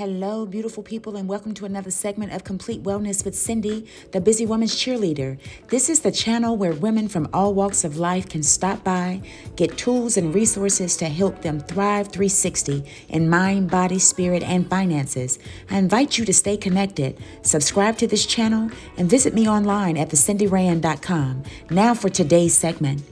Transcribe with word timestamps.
Hello, 0.00 0.46
beautiful 0.46 0.82
people, 0.82 1.14
and 1.14 1.28
welcome 1.28 1.52
to 1.52 1.66
another 1.66 1.90
segment 1.90 2.32
of 2.32 2.42
Complete 2.42 2.82
Wellness 2.82 3.22
with 3.22 3.34
Cindy, 3.34 3.86
the 4.12 4.20
Busy 4.22 4.46
Woman's 4.46 4.74
Cheerleader. 4.74 5.38
This 5.68 5.90
is 5.90 6.00
the 6.00 6.10
channel 6.10 6.56
where 6.56 6.72
women 6.72 7.06
from 7.06 7.28
all 7.34 7.52
walks 7.52 7.84
of 7.84 7.98
life 7.98 8.26
can 8.26 8.42
stop 8.42 8.82
by, 8.82 9.20
get 9.56 9.76
tools 9.76 10.16
and 10.16 10.34
resources 10.34 10.96
to 10.96 11.04
help 11.04 11.42
them 11.42 11.60
thrive 11.60 12.06
360 12.06 12.82
in 13.10 13.28
mind, 13.28 13.70
body, 13.70 13.98
spirit, 13.98 14.42
and 14.42 14.70
finances. 14.70 15.38
I 15.70 15.76
invite 15.76 16.16
you 16.16 16.24
to 16.24 16.32
stay 16.32 16.56
connected, 16.56 17.18
subscribe 17.42 17.98
to 17.98 18.06
this 18.06 18.24
channel, 18.24 18.70
and 18.96 19.10
visit 19.10 19.34
me 19.34 19.46
online 19.46 19.98
at 19.98 20.08
thecindyrand.com. 20.08 21.42
Now 21.68 21.92
for 21.92 22.08
today's 22.08 22.56
segment. 22.56 23.02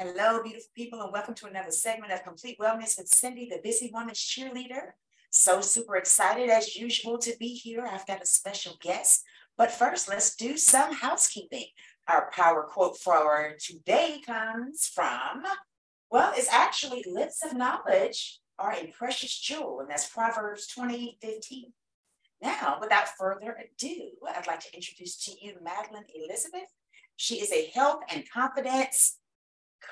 Hello, 0.00 0.40
beautiful 0.44 0.70
people, 0.76 1.02
and 1.02 1.12
welcome 1.12 1.34
to 1.34 1.46
another 1.46 1.72
segment 1.72 2.12
of 2.12 2.22
Complete 2.22 2.56
Wellness 2.60 2.96
with 2.96 3.08
Cindy, 3.08 3.48
the 3.50 3.58
Busy 3.64 3.90
Woman's 3.92 4.20
Cheerleader. 4.20 4.92
So 5.30 5.60
super 5.60 5.96
excited 5.96 6.48
as 6.48 6.76
usual 6.76 7.18
to 7.18 7.34
be 7.40 7.48
here. 7.48 7.84
I've 7.84 8.06
got 8.06 8.22
a 8.22 8.26
special 8.26 8.76
guest. 8.80 9.24
But 9.56 9.72
first, 9.72 10.08
let's 10.08 10.36
do 10.36 10.56
some 10.56 10.94
housekeeping. 10.94 11.64
Our 12.06 12.30
power 12.30 12.62
quote 12.62 12.96
for 12.96 13.56
today 13.58 14.20
comes 14.24 14.86
from, 14.86 15.42
well, 16.12 16.32
it's 16.36 16.48
actually 16.48 17.04
lips 17.10 17.44
of 17.44 17.56
knowledge 17.56 18.38
are 18.56 18.74
a 18.74 18.94
precious 18.96 19.36
jewel, 19.36 19.80
and 19.80 19.90
that's 19.90 20.08
Proverbs 20.08 20.68
20, 20.68 21.18
15. 21.20 21.72
Now, 22.40 22.78
without 22.80 23.08
further 23.18 23.56
ado, 23.58 24.10
I'd 24.28 24.46
like 24.46 24.60
to 24.60 24.74
introduce 24.76 25.16
to 25.24 25.32
you 25.44 25.54
Madeline 25.60 26.04
Elizabeth. 26.14 26.70
She 27.16 27.40
is 27.40 27.50
a 27.50 27.72
health 27.74 28.02
and 28.08 28.30
confidence 28.30 29.18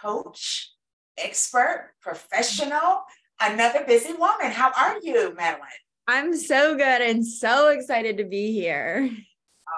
coach, 0.02 0.72
expert, 1.18 1.92
professional, 2.00 3.02
another 3.40 3.84
busy 3.86 4.12
woman. 4.12 4.50
How 4.50 4.72
are 4.76 4.98
you, 5.02 5.34
Madeline? 5.34 5.68
I'm 6.08 6.36
so 6.36 6.76
good 6.76 7.02
and 7.02 7.26
so 7.26 7.68
excited 7.68 8.18
to 8.18 8.24
be 8.24 8.52
here. 8.52 9.10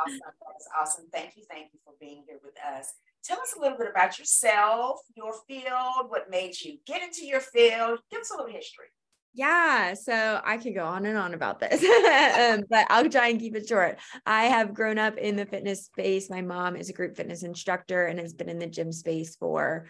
Awesome. 0.07 0.19
That's 0.21 0.69
awesome. 0.79 1.05
Thank 1.13 1.37
you. 1.37 1.45
Thank 1.49 1.69
you 1.73 1.81
for 1.85 1.95
being 1.99 2.25
here 2.27 2.39
with 2.45 2.55
us. 2.77 2.93
Tell 3.25 3.41
us 3.41 3.55
a 3.57 3.61
little 3.61 3.79
bit 3.79 3.89
about 3.91 4.19
yourself, 4.19 5.01
your 5.17 5.33
field, 5.47 6.09
what 6.09 6.31
made 6.31 6.61
you 6.61 6.79
get 6.87 7.03
into 7.03 7.27
your 7.27 7.41
field. 7.41 8.01
Give 8.11 8.21
us 8.21 8.31
a 8.31 8.37
little 8.37 8.53
history. 8.53 8.87
Yeah, 9.35 9.95
so 9.95 10.41
I 10.43 10.57
could 10.57 10.75
go 10.75 10.85
on 10.85 11.07
and 11.07 11.17
on 11.17 11.35
about 11.35 11.61
this, 11.61 11.83
um, 12.55 12.65
but 12.69 12.87
I'll 12.91 13.09
try 13.09 13.29
and 13.29 13.39
keep 13.39 13.55
it 13.55 13.69
short. 13.69 13.99
I 14.27 14.45
have 14.45 14.75
grown 14.75 14.99
up 14.99 15.17
in 15.17 15.37
the 15.37 15.47
fitness 15.47 15.85
space. 15.85 16.29
My 16.29 16.41
mom 16.43 16.77
is 16.77 16.89
a 16.89 16.93
group 16.93 17.17
fitness 17.17 17.43
instructor 17.43 18.07
and 18.07 18.19
has 18.19 18.33
been 18.33 18.49
in 18.49 18.59
the 18.59 18.67
gym 18.67 18.91
space 18.91 19.37
for 19.37 19.87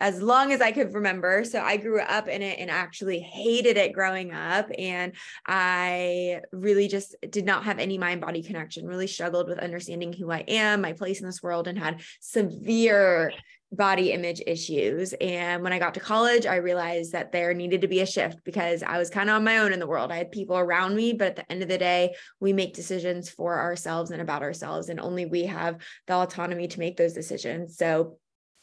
as 0.00 0.22
long 0.22 0.52
as 0.52 0.60
I 0.60 0.70
could 0.70 0.94
remember. 0.94 1.44
So 1.44 1.60
I 1.60 1.76
grew 1.76 2.00
up 2.00 2.28
in 2.28 2.40
it 2.40 2.60
and 2.60 2.70
actually 2.70 3.18
hated 3.18 3.76
it 3.76 3.92
growing 3.92 4.32
up. 4.32 4.70
And 4.78 5.12
I 5.46 6.40
really 6.52 6.86
just 6.88 7.16
did 7.28 7.44
not 7.44 7.64
have 7.64 7.78
any 7.78 7.98
mind 7.98 8.20
body 8.20 8.42
connection, 8.42 8.86
really 8.86 9.08
struggled 9.08 9.48
with 9.48 9.58
understanding 9.58 10.12
who 10.12 10.30
I 10.30 10.44
am, 10.46 10.82
my 10.82 10.92
place 10.92 11.20
in 11.20 11.26
this 11.26 11.42
world, 11.42 11.66
and 11.66 11.78
had 11.78 12.00
severe 12.20 13.32
body 13.70 14.12
image 14.12 14.40
issues. 14.46 15.12
And 15.20 15.62
when 15.62 15.72
I 15.72 15.78
got 15.78 15.94
to 15.94 16.00
college, 16.00 16.46
I 16.46 16.56
realized 16.56 17.12
that 17.12 17.32
there 17.32 17.52
needed 17.52 17.82
to 17.82 17.88
be 17.88 18.00
a 18.00 18.06
shift 18.06 18.38
because 18.44 18.82
I 18.82 18.96
was 18.96 19.10
kind 19.10 19.28
of 19.28 19.36
on 19.36 19.44
my 19.44 19.58
own 19.58 19.72
in 19.72 19.78
the 19.78 19.86
world. 19.86 20.10
I 20.10 20.16
had 20.16 20.32
people 20.32 20.56
around 20.56 20.96
me, 20.96 21.12
but 21.12 21.28
at 21.28 21.36
the 21.36 21.52
end 21.52 21.62
of 21.62 21.68
the 21.68 21.76
day, 21.76 22.14
we 22.40 22.52
make 22.54 22.74
decisions 22.74 23.28
for 23.28 23.58
ourselves 23.58 24.10
and 24.10 24.22
about 24.22 24.42
ourselves, 24.42 24.88
and 24.88 24.98
only 24.98 25.26
we 25.26 25.44
have 25.44 25.82
the 26.06 26.14
autonomy 26.14 26.68
to 26.68 26.78
make 26.78 26.96
those 26.96 27.12
decisions. 27.12 27.76
So 27.76 28.16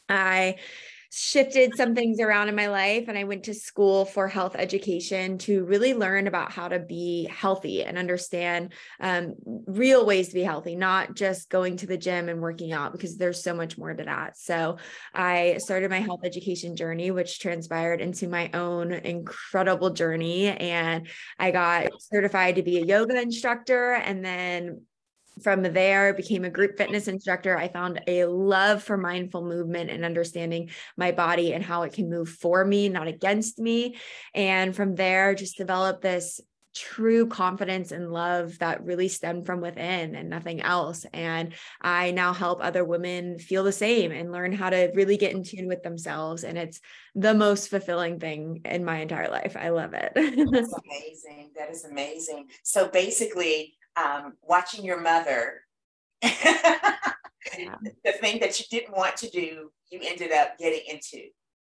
I 0.08 0.56
shifted 1.10 1.76
some 1.76 1.94
things 1.94 2.20
around 2.20 2.48
in 2.48 2.54
my 2.54 2.68
life 2.68 3.04
and 3.08 3.16
I 3.16 3.24
went 3.24 3.44
to 3.44 3.54
school 3.54 4.04
for 4.04 4.28
health 4.28 4.56
education 4.56 5.38
to 5.38 5.64
really 5.64 5.94
learn 5.94 6.26
about 6.26 6.52
how 6.52 6.68
to 6.68 6.78
be 6.78 7.28
healthy 7.30 7.84
and 7.84 7.98
understand 7.98 8.72
um, 9.00 9.34
real 9.66 10.04
ways 10.04 10.28
to 10.28 10.34
be 10.34 10.42
healthy, 10.42 10.76
not 10.76 11.14
just 11.14 11.48
going 11.50 11.76
to 11.78 11.86
the 11.86 11.96
gym 11.96 12.28
and 12.28 12.40
working 12.40 12.72
out 12.72 12.92
because 12.92 13.16
there's 13.16 13.42
so 13.42 13.54
much 13.54 13.78
more 13.78 13.94
to 13.94 14.04
that. 14.04 14.36
So 14.36 14.78
I 15.14 15.58
started 15.58 15.90
my 15.90 16.00
health 16.00 16.20
education 16.24 16.76
journey, 16.76 17.10
which 17.10 17.40
transpired 17.40 18.00
into 18.00 18.28
my 18.28 18.50
own 18.54 18.92
incredible 18.92 19.90
journey. 19.90 20.48
And 20.48 21.08
I 21.38 21.50
got 21.50 21.88
certified 22.00 22.56
to 22.56 22.62
be 22.62 22.78
a 22.78 22.84
yoga 22.84 23.20
instructor 23.20 23.94
and 23.94 24.24
then 24.24 24.82
from 25.42 25.62
there 25.62 26.14
became 26.14 26.44
a 26.44 26.50
group 26.50 26.76
fitness 26.76 27.08
instructor 27.08 27.56
i 27.56 27.68
found 27.68 28.00
a 28.06 28.24
love 28.24 28.82
for 28.82 28.96
mindful 28.96 29.44
movement 29.44 29.90
and 29.90 30.04
understanding 30.04 30.70
my 30.96 31.12
body 31.12 31.52
and 31.52 31.64
how 31.64 31.82
it 31.82 31.92
can 31.92 32.08
move 32.08 32.28
for 32.28 32.64
me 32.64 32.88
not 32.88 33.06
against 33.06 33.58
me 33.58 33.96
and 34.34 34.74
from 34.74 34.94
there 34.94 35.34
just 35.34 35.56
developed 35.56 36.02
this 36.02 36.40
true 36.76 37.26
confidence 37.26 37.90
and 37.90 38.12
love 38.12 38.58
that 38.58 38.84
really 38.84 39.08
stemmed 39.08 39.46
from 39.46 39.60
within 39.60 40.14
and 40.14 40.28
nothing 40.28 40.60
else. 40.60 41.06
And 41.12 41.54
I 41.80 42.10
now 42.10 42.34
help 42.34 42.62
other 42.62 42.84
women 42.84 43.38
feel 43.38 43.64
the 43.64 43.72
same 43.72 44.12
and 44.12 44.30
learn 44.30 44.52
how 44.52 44.70
to 44.70 44.92
really 44.94 45.16
get 45.16 45.32
in 45.32 45.42
tune 45.42 45.68
with 45.68 45.82
themselves. 45.82 46.44
And 46.44 46.58
it's 46.58 46.80
the 47.14 47.32
most 47.32 47.70
fulfilling 47.70 48.20
thing 48.20 48.60
in 48.66 48.84
my 48.84 48.98
entire 48.98 49.30
life. 49.30 49.56
I 49.58 49.70
love 49.70 49.94
it. 49.94 50.12
That's 50.14 50.74
amazing. 50.84 51.50
That 51.56 51.70
is 51.70 51.84
amazing. 51.84 52.48
So 52.62 52.88
basically, 52.88 53.75
um, 53.96 54.34
watching 54.42 54.84
your 54.84 55.00
mother, 55.00 55.62
yeah. 56.22 57.76
the 58.04 58.12
thing 58.20 58.40
that 58.40 58.58
you 58.58 58.66
didn't 58.70 58.96
want 58.96 59.16
to 59.18 59.30
do, 59.30 59.70
you 59.90 60.00
ended 60.02 60.32
up 60.32 60.58
getting 60.58 60.82
into. 60.88 61.28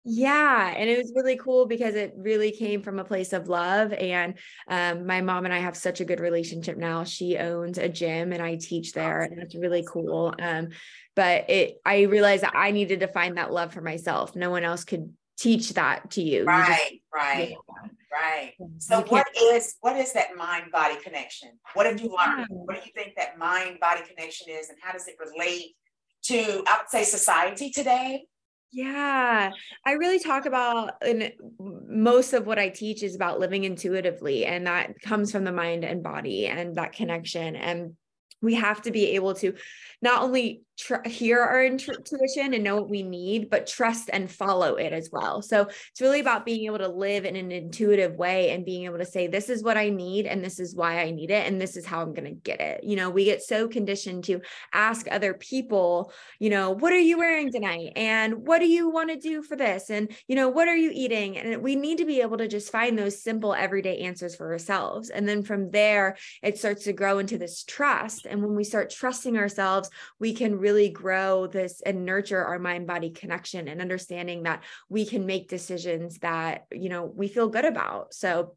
Yeah, 0.09 0.73
and 0.77 0.89
it 0.89 0.97
was 0.97 1.11
really 1.13 1.35
cool 1.35 1.65
because 1.65 1.95
it 1.95 2.13
really 2.15 2.51
came 2.51 2.81
from 2.81 2.97
a 2.97 3.03
place 3.03 3.33
of 3.33 3.49
love. 3.49 3.91
And 3.91 4.35
um, 4.69 5.05
my 5.05 5.19
mom 5.19 5.43
and 5.43 5.53
I 5.53 5.59
have 5.59 5.75
such 5.75 5.99
a 5.99 6.05
good 6.05 6.21
relationship 6.21 6.77
now. 6.77 7.03
She 7.03 7.37
owns 7.37 7.77
a 7.77 7.89
gym 7.89 8.31
and 8.31 8.41
I 8.41 8.55
teach 8.55 8.93
there, 8.93 9.23
and 9.23 9.41
it's 9.41 9.55
really 9.55 9.85
cool. 9.85 10.33
Um, 10.41 10.69
but 11.13 11.49
it, 11.49 11.81
I 11.85 12.03
realized 12.03 12.43
that 12.43 12.55
I 12.55 12.71
needed 12.71 13.01
to 13.01 13.07
find 13.07 13.37
that 13.37 13.51
love 13.51 13.73
for 13.73 13.81
myself. 13.81 14.33
No 14.33 14.49
one 14.49 14.63
else 14.63 14.85
could 14.85 15.13
teach 15.37 15.73
that 15.73 16.11
to 16.11 16.21
you. 16.21 16.45
Right, 16.45 16.69
you 16.69 16.99
just, 16.99 17.01
right. 17.13 17.49
Yeah. 17.49 17.89
Right. 18.11 18.53
So 18.77 19.01
what 19.09 19.27
is 19.37 19.75
what 19.81 19.97
is 19.97 20.13
that 20.13 20.35
mind 20.37 20.71
body 20.71 20.95
connection? 21.03 21.49
What 21.73 21.85
have 21.85 21.99
you 21.99 22.15
learned? 22.15 22.47
What 22.49 22.75
do 22.75 22.81
you 22.85 22.93
think 22.95 23.15
that 23.17 23.37
mind 23.37 23.79
body 23.81 24.01
connection 24.07 24.47
is 24.49 24.69
and 24.69 24.77
how 24.81 24.93
does 24.93 25.07
it 25.07 25.15
relate 25.19 25.75
to 26.23 26.63
I 26.67 26.77
would 26.77 26.89
say 26.89 27.03
society 27.03 27.69
today? 27.69 28.25
Yeah, 28.71 29.51
I 29.85 29.91
really 29.93 30.19
talk 30.19 30.45
about, 30.45 30.95
and 31.01 31.31
most 31.59 32.33
of 32.33 32.45
what 32.45 32.59
I 32.59 32.67
teach 32.67 33.01
is 33.01 33.15
about 33.15 33.39
living 33.39 33.63
intuitively, 33.63 34.45
and 34.45 34.67
that 34.67 34.99
comes 35.01 35.31
from 35.31 35.45
the 35.45 35.53
mind 35.53 35.85
and 35.85 36.03
body 36.03 36.47
and 36.47 36.75
that 36.75 36.91
connection. 36.91 37.55
And 37.55 37.95
we 38.41 38.55
have 38.55 38.81
to 38.83 38.91
be 38.91 39.11
able 39.11 39.33
to 39.35 39.53
not 40.01 40.21
only 40.21 40.61
tr- 40.77 41.07
hear 41.07 41.41
our 41.41 41.65
intuition 41.65 42.53
and 42.53 42.63
know 42.63 42.75
what 42.75 42.89
we 42.89 43.01
need, 43.01 43.49
but 43.49 43.65
trust 43.65 44.09
and 44.13 44.29
follow 44.31 44.75
it 44.75 44.93
as 44.93 45.09
well. 45.11 45.41
So 45.41 45.63
it's 45.63 46.01
really 46.01 46.19
about 46.19 46.45
being 46.45 46.65
able 46.65 46.77
to 46.77 46.87
live 46.87 47.25
in 47.25 47.35
an 47.35 47.51
intuitive 47.51 48.15
way 48.15 48.51
and 48.51 48.63
being 48.63 48.85
able 48.85 48.99
to 48.99 49.05
say, 49.05 49.27
this 49.27 49.49
is 49.49 49.63
what 49.63 49.75
I 49.75 49.89
need, 49.89 50.27
and 50.27 50.43
this 50.43 50.59
is 50.59 50.75
why 50.75 51.01
I 51.01 51.11
need 51.11 51.31
it, 51.31 51.47
and 51.47 51.59
this 51.59 51.75
is 51.75 51.85
how 51.85 52.01
I'm 52.01 52.13
going 52.13 52.25
to 52.25 52.39
get 52.39 52.61
it. 52.61 52.83
You 52.83 52.95
know, 52.95 53.09
we 53.09 53.25
get 53.25 53.41
so 53.41 53.67
conditioned 53.67 54.25
to 54.25 54.41
ask 54.71 55.07
other 55.09 55.33
people, 55.33 56.11
you 56.39 56.49
know, 56.49 56.71
what 56.71 56.93
are 56.93 56.99
you 56.99 57.17
wearing 57.17 57.51
tonight? 57.51 57.93
And 57.95 58.45
what 58.45 58.59
do 58.59 58.67
you 58.67 58.89
want 58.89 59.09
to 59.09 59.17
do 59.17 59.41
for 59.41 59.55
this? 59.55 59.89
And, 59.89 60.11
you 60.27 60.35
know, 60.35 60.49
what 60.49 60.67
are 60.67 60.77
you 60.77 60.91
eating? 60.93 61.37
And 61.37 61.63
we 61.63 61.75
need 61.75 61.97
to 61.97 62.05
be 62.05 62.21
able 62.21 62.37
to 62.37 62.47
just 62.47 62.71
find 62.71 62.97
those 62.97 63.23
simple 63.23 63.55
everyday 63.55 63.99
answers 63.99 64.35
for 64.35 64.51
ourselves. 64.51 65.09
And 65.09 65.27
then 65.27 65.41
from 65.41 65.71
there, 65.71 66.17
it 66.43 66.59
starts 66.59 66.83
to 66.83 66.93
grow 66.93 67.17
into 67.17 67.39
this 67.39 67.63
trust. 67.63 68.27
And 68.27 68.43
when 68.43 68.55
we 68.55 68.63
start 68.63 68.91
trusting 68.91 69.37
ourselves, 69.37 69.86
we 70.19 70.33
can 70.33 70.57
really 70.57 70.89
grow 70.89 71.47
this 71.47 71.81
and 71.85 72.05
nurture 72.05 72.43
our 72.43 72.59
mind 72.59 72.87
body 72.87 73.09
connection 73.09 73.67
and 73.67 73.81
understanding 73.81 74.43
that 74.43 74.63
we 74.89 75.05
can 75.05 75.25
make 75.25 75.49
decisions 75.49 76.19
that 76.19 76.65
you 76.71 76.89
know 76.89 77.05
we 77.05 77.27
feel 77.27 77.49
good 77.49 77.65
about. 77.65 78.13
So 78.13 78.55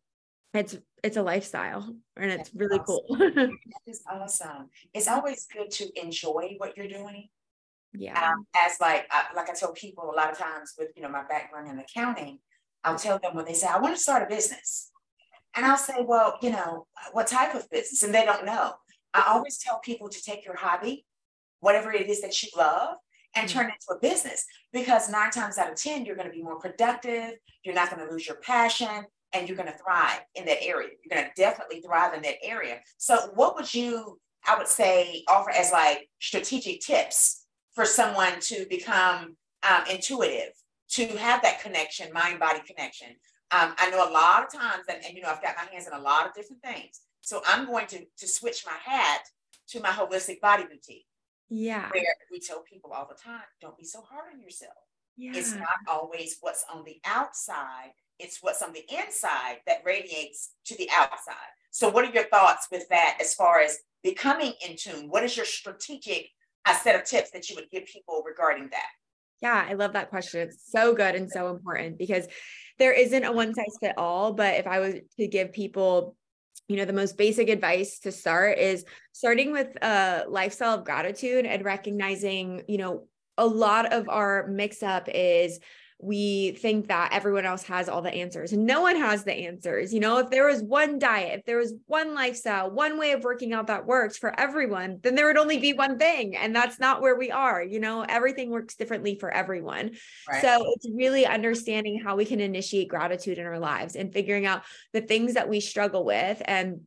it's 0.52 0.76
it's 1.02 1.16
a 1.16 1.22
lifestyle 1.22 1.94
and 2.16 2.30
it's 2.30 2.50
That's 2.50 2.54
really 2.54 2.78
awesome. 2.78 3.00
cool 3.08 3.18
that 3.18 3.50
is 3.86 4.02
awesome. 4.10 4.68
It's 4.92 5.08
always 5.08 5.46
good 5.52 5.70
to 5.70 6.00
enjoy 6.00 6.54
what 6.58 6.76
you're 6.76 6.88
doing. 6.88 7.28
Yeah. 7.92 8.32
Um, 8.32 8.46
as 8.56 8.76
like 8.80 9.06
uh, 9.12 9.24
like 9.34 9.50
i 9.50 9.52
tell 9.52 9.72
people 9.72 10.12
a 10.12 10.16
lot 10.16 10.30
of 10.30 10.38
times 10.38 10.74
with 10.78 10.90
you 10.94 11.02
know 11.02 11.08
my 11.08 11.24
background 11.24 11.68
in 11.68 11.76
accounting 11.80 12.38
i'll 12.84 12.96
tell 12.96 13.18
them 13.18 13.34
when 13.34 13.44
they 13.44 13.52
say 13.52 13.66
i 13.66 13.80
want 13.80 13.96
to 13.96 14.00
start 14.00 14.22
a 14.22 14.26
business. 14.26 14.90
And 15.56 15.66
i'll 15.66 15.76
say 15.76 15.94
well 16.06 16.38
you 16.40 16.50
know 16.50 16.86
what 17.12 17.26
type 17.26 17.54
of 17.54 17.68
business? 17.70 18.02
And 18.02 18.14
they 18.14 18.24
don't 18.24 18.46
know. 18.46 18.74
I 19.12 19.24
always 19.26 19.58
tell 19.58 19.80
people 19.80 20.08
to 20.08 20.22
take 20.22 20.44
your 20.44 20.56
hobby 20.56 21.04
whatever 21.60 21.92
it 21.92 22.08
is 22.08 22.20
that 22.22 22.42
you 22.42 22.48
love 22.56 22.96
and 23.34 23.48
mm-hmm. 23.48 23.58
turn 23.58 23.68
it 23.68 23.74
into 23.74 23.96
a 23.96 24.00
business 24.00 24.44
because 24.72 25.08
nine 25.08 25.30
times 25.30 25.58
out 25.58 25.70
of 25.70 25.76
10, 25.76 26.04
you're 26.04 26.16
going 26.16 26.28
to 26.28 26.34
be 26.34 26.42
more 26.42 26.58
productive. 26.58 27.34
You're 27.64 27.74
not 27.74 27.90
going 27.90 28.06
to 28.06 28.12
lose 28.12 28.26
your 28.26 28.36
passion 28.36 29.04
and 29.32 29.48
you're 29.48 29.56
going 29.56 29.70
to 29.70 29.78
thrive 29.78 30.20
in 30.34 30.44
that 30.46 30.62
area. 30.62 30.88
You're 31.04 31.16
going 31.16 31.28
to 31.28 31.40
definitely 31.40 31.80
thrive 31.80 32.14
in 32.14 32.22
that 32.22 32.36
area. 32.42 32.80
So, 32.98 33.30
what 33.34 33.54
would 33.54 33.72
you, 33.72 34.18
I 34.46 34.58
would 34.58 34.66
say, 34.66 35.22
offer 35.28 35.50
as 35.50 35.70
like 35.70 36.08
strategic 36.20 36.80
tips 36.80 37.46
for 37.72 37.84
someone 37.84 38.40
to 38.40 38.66
become 38.68 39.36
um, 39.62 39.84
intuitive, 39.88 40.52
to 40.90 41.06
have 41.18 41.42
that 41.42 41.62
connection, 41.62 42.12
mind 42.12 42.40
body 42.40 42.60
connection? 42.66 43.14
um, 43.52 43.74
I 43.78 43.90
know 43.90 44.08
a 44.08 44.12
lot 44.12 44.44
of 44.44 44.52
times, 44.52 44.84
and, 44.88 45.04
and 45.04 45.16
you 45.16 45.22
know, 45.22 45.28
I've 45.28 45.42
got 45.42 45.56
my 45.56 45.64
hands 45.72 45.86
in 45.86 45.92
a 45.92 46.00
lot 46.00 46.26
of 46.26 46.34
different 46.34 46.62
things. 46.62 47.00
So 47.20 47.42
I'm 47.46 47.66
going 47.66 47.86
to 47.88 48.04
to 48.18 48.28
switch 48.28 48.64
my 48.64 48.76
hat 48.84 49.22
to 49.70 49.80
my 49.80 49.90
holistic 49.90 50.40
body 50.40 50.64
boutique. 50.64 51.06
Yeah. 51.50 51.90
Where 51.92 52.04
we 52.30 52.40
tell 52.40 52.62
people 52.62 52.92
all 52.92 53.08
the 53.08 53.20
time, 53.20 53.42
don't 53.60 53.76
be 53.76 53.84
so 53.84 54.00
hard 54.00 54.32
on 54.32 54.40
yourself. 54.40 54.72
Yeah. 55.16 55.32
It's 55.34 55.54
not 55.54 55.68
always 55.88 56.36
what's 56.40 56.64
on 56.72 56.84
the 56.84 56.98
outside, 57.04 57.90
it's 58.18 58.38
what's 58.40 58.62
on 58.62 58.72
the 58.72 58.84
inside 58.88 59.58
that 59.66 59.82
radiates 59.84 60.52
to 60.66 60.76
the 60.76 60.88
outside. 60.94 61.34
So, 61.70 61.88
what 61.88 62.04
are 62.04 62.12
your 62.12 62.28
thoughts 62.28 62.68
with 62.70 62.88
that 62.90 63.18
as 63.20 63.34
far 63.34 63.60
as 63.60 63.78
becoming 64.02 64.52
in 64.66 64.76
tune? 64.76 65.08
What 65.08 65.24
is 65.24 65.36
your 65.36 65.46
strategic 65.46 66.28
a 66.66 66.74
set 66.74 66.94
of 66.94 67.04
tips 67.04 67.30
that 67.32 67.48
you 67.48 67.56
would 67.56 67.70
give 67.70 67.86
people 67.86 68.22
regarding 68.26 68.68
that? 68.70 68.88
Yeah, 69.42 69.66
I 69.66 69.74
love 69.74 69.94
that 69.94 70.10
question. 70.10 70.40
It's 70.40 70.70
so 70.70 70.94
good 70.94 71.14
and 71.14 71.30
so 71.30 71.48
important 71.48 71.96
because 71.96 72.26
there 72.78 72.92
isn't 72.92 73.24
a 73.24 73.32
one 73.32 73.54
size 73.54 73.76
fit 73.80 73.96
all. 73.96 74.32
But 74.32 74.56
if 74.56 74.66
I 74.66 74.80
was 74.80 74.94
to 75.18 75.26
give 75.26 75.52
people, 75.52 76.16
you 76.68 76.76
know, 76.76 76.84
the 76.84 76.92
most 76.92 77.18
basic 77.18 77.48
advice 77.48 77.98
to 78.00 78.12
start 78.12 78.58
is 78.58 78.84
starting 79.12 79.52
with 79.52 79.68
a 79.82 80.24
lifestyle 80.28 80.78
of 80.78 80.84
gratitude 80.84 81.44
and 81.44 81.64
recognizing, 81.64 82.62
you 82.68 82.78
know, 82.78 83.08
a 83.36 83.46
lot 83.46 83.92
of 83.92 84.08
our 84.08 84.46
mix 84.48 84.82
up 84.82 85.08
is 85.08 85.58
we 86.02 86.52
think 86.52 86.88
that 86.88 87.10
everyone 87.12 87.44
else 87.44 87.62
has 87.64 87.88
all 87.88 88.02
the 88.02 88.12
answers 88.12 88.52
and 88.52 88.66
no 88.66 88.80
one 88.80 88.96
has 88.96 89.24
the 89.24 89.32
answers. 89.32 89.92
You 89.92 90.00
know, 90.00 90.18
if 90.18 90.30
there 90.30 90.46
was 90.46 90.62
one 90.62 90.98
diet, 90.98 91.40
if 91.40 91.44
there 91.44 91.58
was 91.58 91.74
one 91.86 92.14
lifestyle, 92.14 92.70
one 92.70 92.98
way 92.98 93.12
of 93.12 93.22
working 93.22 93.52
out 93.52 93.66
that 93.66 93.86
works 93.86 94.16
for 94.16 94.38
everyone, 94.38 94.98
then 95.02 95.14
there 95.14 95.26
would 95.26 95.36
only 95.36 95.58
be 95.58 95.72
one 95.72 95.98
thing. 95.98 96.36
And 96.36 96.54
that's 96.54 96.78
not 96.78 97.02
where 97.02 97.16
we 97.16 97.30
are. 97.30 97.62
You 97.62 97.80
know, 97.80 98.04
everything 98.08 98.50
works 98.50 98.76
differently 98.76 99.14
for 99.14 99.30
everyone. 99.30 99.92
Right. 100.28 100.42
So 100.42 100.72
it's 100.74 100.88
really 100.94 101.26
understanding 101.26 102.00
how 102.02 102.16
we 102.16 102.24
can 102.24 102.40
initiate 102.40 102.88
gratitude 102.88 103.38
in 103.38 103.46
our 103.46 103.58
lives 103.58 103.96
and 103.96 104.12
figuring 104.12 104.46
out 104.46 104.62
the 104.92 105.00
things 105.00 105.34
that 105.34 105.48
we 105.48 105.60
struggle 105.60 106.04
with 106.04 106.40
and 106.44 106.80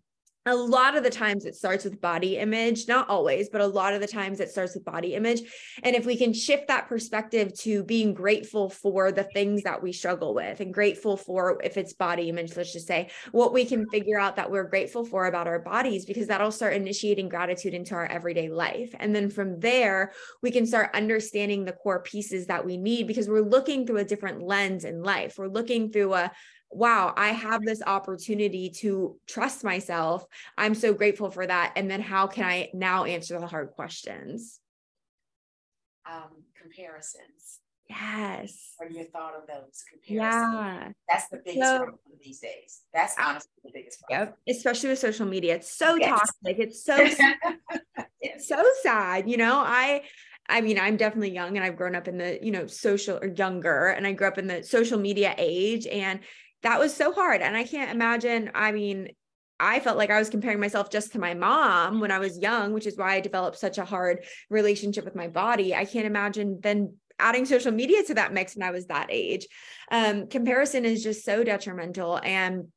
a 0.46 0.56
lot 0.56 0.98
of 0.98 1.04
the 1.04 1.10
times 1.10 1.46
it 1.46 1.56
starts 1.56 1.86
with 1.86 2.02
body 2.02 2.38
image, 2.38 2.88
not 2.88 3.10
always, 3.10 3.48
but 3.50 3.62
a 3.62 3.68
lot 3.68 3.94
of 3.94 4.02
the 4.02 4.08
times 4.08 4.42
it 4.42 4.50
starts 4.50 4.74
with 4.74 4.84
body 4.84 5.16
image. 5.16 5.42
And 5.84 5.96
if 5.96 6.06
we 6.06 6.18
can 6.18 6.34
shift 6.34 6.68
that 6.68 6.90
perspective 6.90 7.54
to 7.60 7.84
being 7.84 8.14
grateful 8.14 8.70
for 8.70 9.14
the 9.14 9.24
things 9.24 9.64
that 9.64 9.82
we 9.82 9.94
struggle 9.94 10.34
with 10.34 10.60
and 10.60 10.74
grateful 10.74 11.16
for, 11.16 11.62
if 11.64 11.78
it's 11.78 11.94
body 11.94 12.28
image, 12.28 12.58
let's 12.58 12.74
just 12.74 12.88
say, 12.88 13.10
what 13.32 13.54
we 13.54 13.64
can 13.64 13.88
figure 13.90 14.20
out 14.20 14.36
that 14.36 14.52
we're 14.52 14.68
grateful 14.68 15.06
for 15.06 15.28
about 15.28 15.48
our 15.48 15.60
bodies, 15.60 16.06
because 16.06 16.28
that'll 16.28 16.52
start 16.52 16.74
initiating 16.74 17.30
gratitude 17.30 17.74
into 17.74 17.96
our 17.96 18.06
everyday 18.06 18.50
life. 18.50 18.94
And 19.00 19.16
then 19.16 19.30
from 19.30 19.62
there, 19.62 20.12
we 20.42 20.52
can 20.52 20.66
start 20.66 20.90
understanding 20.94 21.64
the 21.64 21.72
core 21.72 22.02
pieces 22.02 22.48
that 22.48 22.66
we 22.66 22.76
need 22.76 23.08
because 23.08 23.30
we're 23.30 23.42
looking 23.42 23.88
through 23.88 23.98
a 23.98 24.06
different 24.06 24.42
lens 24.42 24.84
in 24.84 25.04
life. 25.04 25.38
We're 25.38 25.48
looking 25.48 25.90
through 25.90 26.16
a, 26.16 26.32
wow, 26.76 27.14
I 27.16 27.30
have 27.30 27.64
this 27.64 27.82
opportunity 27.86 28.70
to 28.70 29.18
trust 29.28 29.64
myself. 29.64 30.26
I'm 30.58 30.76
so 30.76 30.94
grateful 30.94 31.30
for 31.30 31.46
that. 31.46 31.74
And 31.76 31.90
then 31.90 32.02
how 32.02 32.28
can 32.28 32.46
I 32.46 32.70
now 32.74 33.06
answer 33.06 33.40
the 33.40 33.48
hard 33.48 33.72
questions? 33.72 34.60
Um, 36.10 36.44
comparisons. 36.60 37.60
Yes. 37.90 38.74
What 38.78 38.90
are 38.90 38.94
your 38.94 39.06
thought 39.06 39.36
of 39.36 39.48
those 39.48 39.84
comparisons? 39.90 40.54
Yeah. 40.54 40.92
That's 41.08 41.28
the 41.28 41.42
biggest 41.46 41.68
so, 41.68 41.78
problem 41.78 42.00
these 42.24 42.40
days. 42.40 42.82
That's 42.94 43.16
honestly 43.20 43.52
the 43.64 43.72
biggest 43.74 44.02
problem. 44.02 44.36
Yep. 44.48 44.56
Especially 44.56 44.90
with 44.90 45.00
social 45.00 45.26
media. 45.26 45.56
It's 45.56 45.72
so 45.72 45.96
yes. 45.96 46.10
toxic. 46.10 46.60
It's 46.60 46.84
so 46.86 46.98
it's 48.22 48.48
so 48.48 48.64
sad. 48.82 49.30
You 49.30 49.38
know, 49.38 49.58
I 49.58 50.04
I 50.50 50.62
mean, 50.62 50.80
I'm 50.80 50.98
definitely 50.98 51.32
young 51.32 51.56
and 51.56 51.66
I've 51.66 51.78
grown 51.78 51.96
up 51.96 52.08
in 52.08 52.18
the, 52.18 52.40
you 52.42 52.52
know, 52.52 52.68
social 52.68 53.18
or 53.18 53.28
younger 53.28 53.88
and 53.88 54.06
I 54.06 54.12
grew 54.14 54.28
up 54.28 54.38
in 54.38 54.48
the 54.48 54.64
social 54.64 55.00
media 55.00 55.34
age 55.38 55.88
and 55.88 56.20
that 56.64 56.80
was 56.80 56.96
so 56.96 57.12
hard. 57.12 57.42
And 57.42 57.56
I 57.56 57.64
can't 57.64 57.92
imagine, 57.92 58.52
I 58.56 58.72
mean, 58.72 59.10
I 59.60 59.80
felt 59.80 59.98
like 59.98 60.10
I 60.10 60.20
was 60.20 60.30
comparing 60.30 60.60
myself 60.60 60.90
just 60.90 61.12
to 61.14 61.20
my 61.20 61.34
mom 61.34 62.00
when 62.00 62.12
I 62.12 62.20
was 62.20 62.40
young, 62.40 62.74
which 62.74 62.88
is 62.88 62.98
why 62.98 63.14
I 63.14 63.20
developed 63.22 63.58
such 63.58 63.78
a 63.78 63.86
hard 63.86 64.26
relationship 64.50 65.06
with 65.06 65.16
my 65.16 65.28
body. 65.28 65.76
I 65.76 65.86
can't 65.86 66.06
imagine 66.06 66.60
then 66.62 66.98
adding 67.20 67.46
social 67.46 67.72
media 67.72 68.04
to 68.04 68.16
that 68.16 68.34
mix 68.34 68.56
when 68.56 68.68
I 68.68 68.72
was 68.72 68.88
that 68.88 69.08
age. 69.10 69.48
Um, 69.92 70.28
comparison 70.28 70.84
is 70.86 71.04
just 71.04 71.24
so 71.24 71.44
detrimental. 71.44 72.20
And 72.24 72.70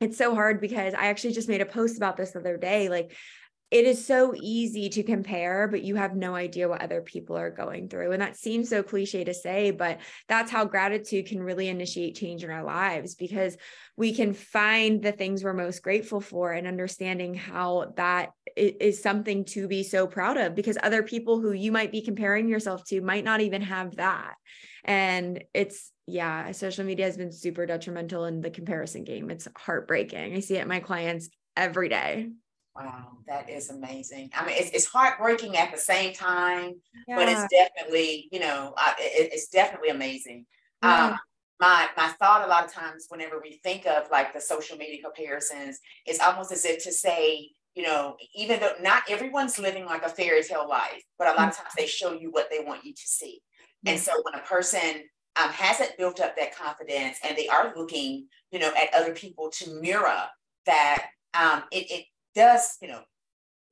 it's 0.00 0.16
so 0.16 0.34
hard 0.34 0.60
because 0.60 0.94
I 0.94 1.06
actually 1.06 1.32
just 1.34 1.48
made 1.48 1.60
a 1.60 1.66
post 1.66 1.96
about 1.96 2.16
this 2.16 2.30
the 2.30 2.38
other 2.38 2.56
day. 2.56 2.88
Like, 2.88 3.12
it 3.70 3.84
is 3.86 4.04
so 4.04 4.34
easy 4.36 4.88
to 4.88 5.04
compare, 5.04 5.68
but 5.68 5.82
you 5.82 5.94
have 5.94 6.16
no 6.16 6.34
idea 6.34 6.68
what 6.68 6.82
other 6.82 7.00
people 7.00 7.36
are 7.36 7.50
going 7.50 7.88
through. 7.88 8.10
And 8.10 8.20
that 8.20 8.36
seems 8.36 8.68
so 8.68 8.82
cliche 8.82 9.22
to 9.22 9.32
say, 9.32 9.70
but 9.70 10.00
that's 10.26 10.50
how 10.50 10.64
gratitude 10.64 11.26
can 11.26 11.40
really 11.40 11.68
initiate 11.68 12.16
change 12.16 12.42
in 12.42 12.50
our 12.50 12.64
lives 12.64 13.14
because 13.14 13.56
we 13.96 14.12
can 14.12 14.34
find 14.34 15.00
the 15.00 15.12
things 15.12 15.44
we're 15.44 15.52
most 15.52 15.82
grateful 15.82 16.20
for 16.20 16.52
and 16.52 16.66
understanding 16.66 17.34
how 17.34 17.92
that 17.96 18.30
is 18.56 19.00
something 19.00 19.44
to 19.44 19.68
be 19.68 19.84
so 19.84 20.06
proud 20.08 20.36
of 20.36 20.56
because 20.56 20.76
other 20.82 21.04
people 21.04 21.40
who 21.40 21.52
you 21.52 21.70
might 21.70 21.92
be 21.92 22.02
comparing 22.02 22.48
yourself 22.48 22.84
to 22.86 23.00
might 23.00 23.24
not 23.24 23.40
even 23.40 23.62
have 23.62 23.96
that. 23.96 24.34
And 24.84 25.44
it's, 25.54 25.92
yeah, 26.06 26.50
social 26.52 26.84
media 26.84 27.04
has 27.04 27.16
been 27.16 27.30
super 27.30 27.66
detrimental 27.66 28.24
in 28.24 28.40
the 28.40 28.50
comparison 28.50 29.04
game. 29.04 29.30
It's 29.30 29.46
heartbreaking. 29.56 30.34
I 30.34 30.40
see 30.40 30.56
it 30.56 30.62
in 30.62 30.68
my 30.68 30.80
clients 30.80 31.28
every 31.56 31.88
day. 31.88 32.30
Wow, 32.76 33.18
that 33.26 33.50
is 33.50 33.70
amazing. 33.70 34.30
I 34.34 34.46
mean, 34.46 34.54
it's, 34.56 34.70
it's 34.70 34.86
heartbreaking 34.86 35.56
at 35.56 35.72
the 35.72 35.78
same 35.78 36.14
time, 36.14 36.74
yeah. 37.08 37.16
but 37.16 37.28
it's 37.28 37.46
definitely, 37.50 38.28
you 38.30 38.38
know, 38.38 38.74
it, 38.98 39.30
it's 39.32 39.48
definitely 39.48 39.88
amazing. 39.88 40.46
Yeah. 40.82 41.06
Um, 41.06 41.18
my 41.58 41.88
my 41.96 42.08
thought 42.18 42.44
a 42.44 42.48
lot 42.48 42.64
of 42.64 42.72
times 42.72 43.06
whenever 43.08 43.40
we 43.42 43.60
think 43.62 43.86
of 43.86 44.04
like 44.10 44.32
the 44.32 44.40
social 44.40 44.76
media 44.76 45.02
comparisons, 45.02 45.78
it's 46.06 46.20
almost 46.20 46.52
as 46.52 46.64
if 46.64 46.82
to 46.84 46.92
say, 46.92 47.50
you 47.74 47.82
know, 47.82 48.16
even 48.34 48.60
though 48.60 48.72
not 48.80 49.02
everyone's 49.10 49.58
living 49.58 49.84
like 49.84 50.02
a 50.02 50.08
fairy 50.08 50.42
tale 50.42 50.68
life, 50.68 51.02
but 51.18 51.28
a 51.28 51.36
lot 51.36 51.48
of 51.48 51.56
times 51.56 51.74
they 51.76 51.86
show 51.86 52.12
you 52.12 52.30
what 52.30 52.48
they 52.50 52.64
want 52.64 52.84
you 52.84 52.94
to 52.94 53.02
see. 53.04 53.40
And 53.84 53.98
so 53.98 54.12
when 54.22 54.34
a 54.34 54.44
person 54.44 55.02
um, 55.36 55.50
hasn't 55.50 55.96
built 55.96 56.20
up 56.20 56.36
that 56.36 56.56
confidence 56.56 57.18
and 57.26 57.36
they 57.36 57.48
are 57.48 57.72
looking, 57.76 58.26
you 58.50 58.58
know, 58.58 58.72
at 58.76 58.92
other 58.94 59.14
people 59.14 59.50
to 59.50 59.80
mirror 59.80 60.22
that, 60.66 61.06
um, 61.34 61.62
it, 61.70 61.90
it 61.90 62.04
does, 62.34 62.76
you 62.80 62.88
know, 62.88 63.02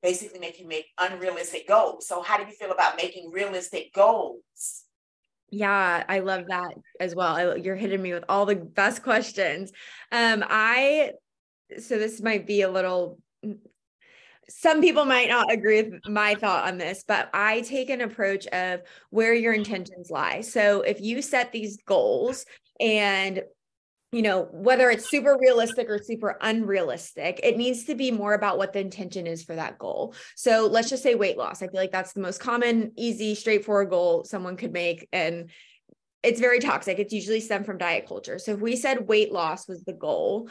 basically 0.01 0.39
make 0.39 0.59
you 0.59 0.67
make 0.67 0.85
unrealistic 0.97 1.67
goals. 1.67 2.07
So 2.07 2.21
how 2.21 2.37
do 2.37 2.43
you 2.43 2.51
feel 2.51 2.71
about 2.71 2.97
making 2.97 3.31
realistic 3.31 3.93
goals? 3.93 4.83
Yeah, 5.51 6.03
I 6.07 6.19
love 6.19 6.45
that 6.47 6.75
as 6.99 7.15
well. 7.15 7.35
I, 7.35 7.55
you're 7.55 7.75
hitting 7.75 8.01
me 8.01 8.13
with 8.13 8.23
all 8.29 8.45
the 8.45 8.55
best 8.55 9.03
questions. 9.03 9.71
Um, 10.11 10.43
I 10.47 11.11
so 11.77 11.97
this 11.97 12.21
might 12.21 12.47
be 12.47 12.61
a 12.61 12.69
little 12.69 13.19
some 14.49 14.81
people 14.81 15.05
might 15.05 15.29
not 15.29 15.51
agree 15.51 15.83
with 15.83 16.07
my 16.07 16.33
thought 16.35 16.67
on 16.67 16.79
this, 16.79 17.03
but 17.07 17.29
I 17.33 17.61
take 17.61 17.91
an 17.91 18.01
approach 18.01 18.47
of 18.47 18.81
where 19.11 19.33
your 19.33 19.53
intentions 19.53 20.09
lie. 20.09 20.41
So 20.41 20.81
if 20.81 20.99
you 20.99 21.21
set 21.21 21.51
these 21.51 21.77
goals 21.85 22.45
and 22.79 23.43
you 24.11 24.23
know, 24.23 24.47
whether 24.51 24.89
it's 24.89 25.09
super 25.09 25.37
realistic 25.39 25.87
or 25.89 25.99
super 26.01 26.37
unrealistic, 26.41 27.39
it 27.43 27.57
needs 27.57 27.83
to 27.85 27.95
be 27.95 28.09
more 28.09 28.33
about 28.33 28.57
what 28.57 28.73
the 28.73 28.79
intention 28.79 29.27
is 29.27 29.43
for 29.43 29.55
that 29.55 29.77
goal. 29.77 30.15
So 30.35 30.67
let's 30.67 30.89
just 30.89 31.03
say 31.03 31.13
weight 31.13 31.37
loss. 31.37 31.61
I 31.61 31.67
feel 31.67 31.79
like 31.79 31.91
that's 31.91 32.13
the 32.13 32.21
most 32.21 32.39
common, 32.39 32.91
easy, 32.97 33.35
straightforward 33.35 33.91
goal 33.91 34.23
someone 34.23 34.57
could 34.57 34.73
make. 34.73 35.07
And 35.13 35.51
it's 36.23 36.39
very 36.39 36.59
toxic. 36.59 36.97
It's 36.97 37.13
usually 37.13 37.39
stemmed 37.39 37.67
from 37.67 37.77
diet 37.77 38.07
culture. 38.07 38.39
So 38.39 38.53
if 38.53 38.59
we 38.59 38.75
said 38.75 39.07
weight 39.07 39.31
loss 39.31 39.67
was 39.67 39.83
the 39.83 39.93
goal, 39.93 40.49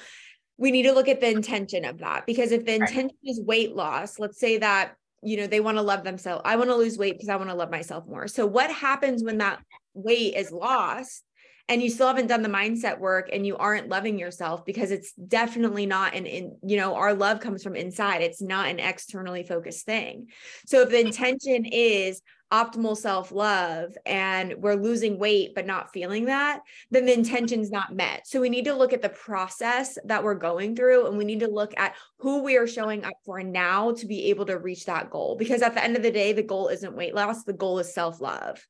we 0.57 0.71
need 0.71 0.85
to 0.85 0.93
look 0.93 1.09
at 1.09 1.21
the 1.21 1.31
intention 1.31 1.85
of 1.85 1.99
that 1.99 2.27
because 2.27 2.53
if 2.53 2.65
the 2.65 2.75
intention 2.75 3.11
is 3.25 3.41
weight 3.41 3.75
loss, 3.75 4.19
let's 4.19 4.39
say 4.39 4.59
that 4.59 4.95
you 5.23 5.37
know 5.37 5.47
they 5.47 5.61
want 5.61 5.77
to 5.79 5.83
love 5.83 6.05
themselves. 6.05 6.43
I 6.45 6.57
want 6.57 6.71
to 6.71 6.77
lose 6.77 6.97
weight 6.97 7.15
because 7.15 7.29
I 7.29 7.37
want 7.37 7.51
to 7.51 7.55
love 7.55 7.71
myself 7.71 8.07
more. 8.07 8.29
So 8.29 8.47
what 8.47 8.71
happens 8.71 9.23
when 9.23 9.39
that 9.39 9.61
weight 9.95 10.35
is 10.35 10.53
lost? 10.53 11.25
And 11.69 11.83
you 11.83 11.91
still 11.91 12.07
haven't 12.07 12.29
done 12.29 12.43
the 12.43 12.49
mindset 12.49 12.99
work 12.99 13.29
and 13.33 13.47
you 13.47 13.57
aren't 13.57 13.89
loving 13.89 14.19
yourself 14.19 14.65
because 14.65 14.91
it's 14.91 15.13
definitely 15.13 15.85
not 15.87 16.15
an 16.15 16.27
in 16.27 16.57
you 16.63 16.77
know 16.77 16.95
our 16.95 17.15
love 17.15 17.41
comes 17.41 17.63
from 17.63 17.77
inside. 17.77 18.23
It's 18.23 18.43
not 18.43 18.69
an 18.69 18.81
externally 18.81 19.43
focused 19.43 19.85
thing. 19.85 20.29
So 20.67 20.83
if 20.83 20.91
the 20.91 21.01
intention 21.01 21.65
is 21.67 22.23
optimal 22.51 22.97
self-love 22.97 23.95
and 24.07 24.55
we're 24.57 24.75
losing 24.75 25.19
weight 25.19 25.55
but 25.55 25.67
not 25.67 25.93
feeling 25.93 26.25
that 26.25 26.61
then 26.91 27.05
the 27.05 27.13
intention's 27.13 27.71
not 27.71 27.95
met. 27.95 28.27
So 28.27 28.41
we 28.41 28.49
need 28.49 28.65
to 28.65 28.75
look 28.75 28.95
at 28.95 29.03
the 29.03 29.11
process 29.11 29.99
that 30.07 30.25
we're 30.25 30.35
going 30.35 30.75
through 30.75 31.09
and 31.09 31.19
we 31.19 31.27
need 31.27 31.41
to 31.41 31.51
look 31.51 31.75
at 31.77 31.95
who 32.21 32.43
we 32.43 32.57
are 32.57 32.67
showing 32.67 33.05
up 33.05 33.13
for 33.27 33.43
now 33.43 33.93
to 33.93 34.07
be 34.07 34.31
able 34.31 34.47
to 34.47 34.59
reach 34.59 34.87
that 34.87 35.11
goal. 35.11 35.37
Because 35.37 35.61
at 35.61 35.75
the 35.75 35.85
end 35.85 35.97
of 35.97 36.03
the 36.03 36.11
day 36.11 36.33
the 36.33 36.43
goal 36.43 36.69
isn't 36.69 36.97
weight 36.97 37.15
loss 37.15 37.45
the 37.45 37.53
goal 37.53 37.81
is 37.81 37.93
self-love. 37.93 38.67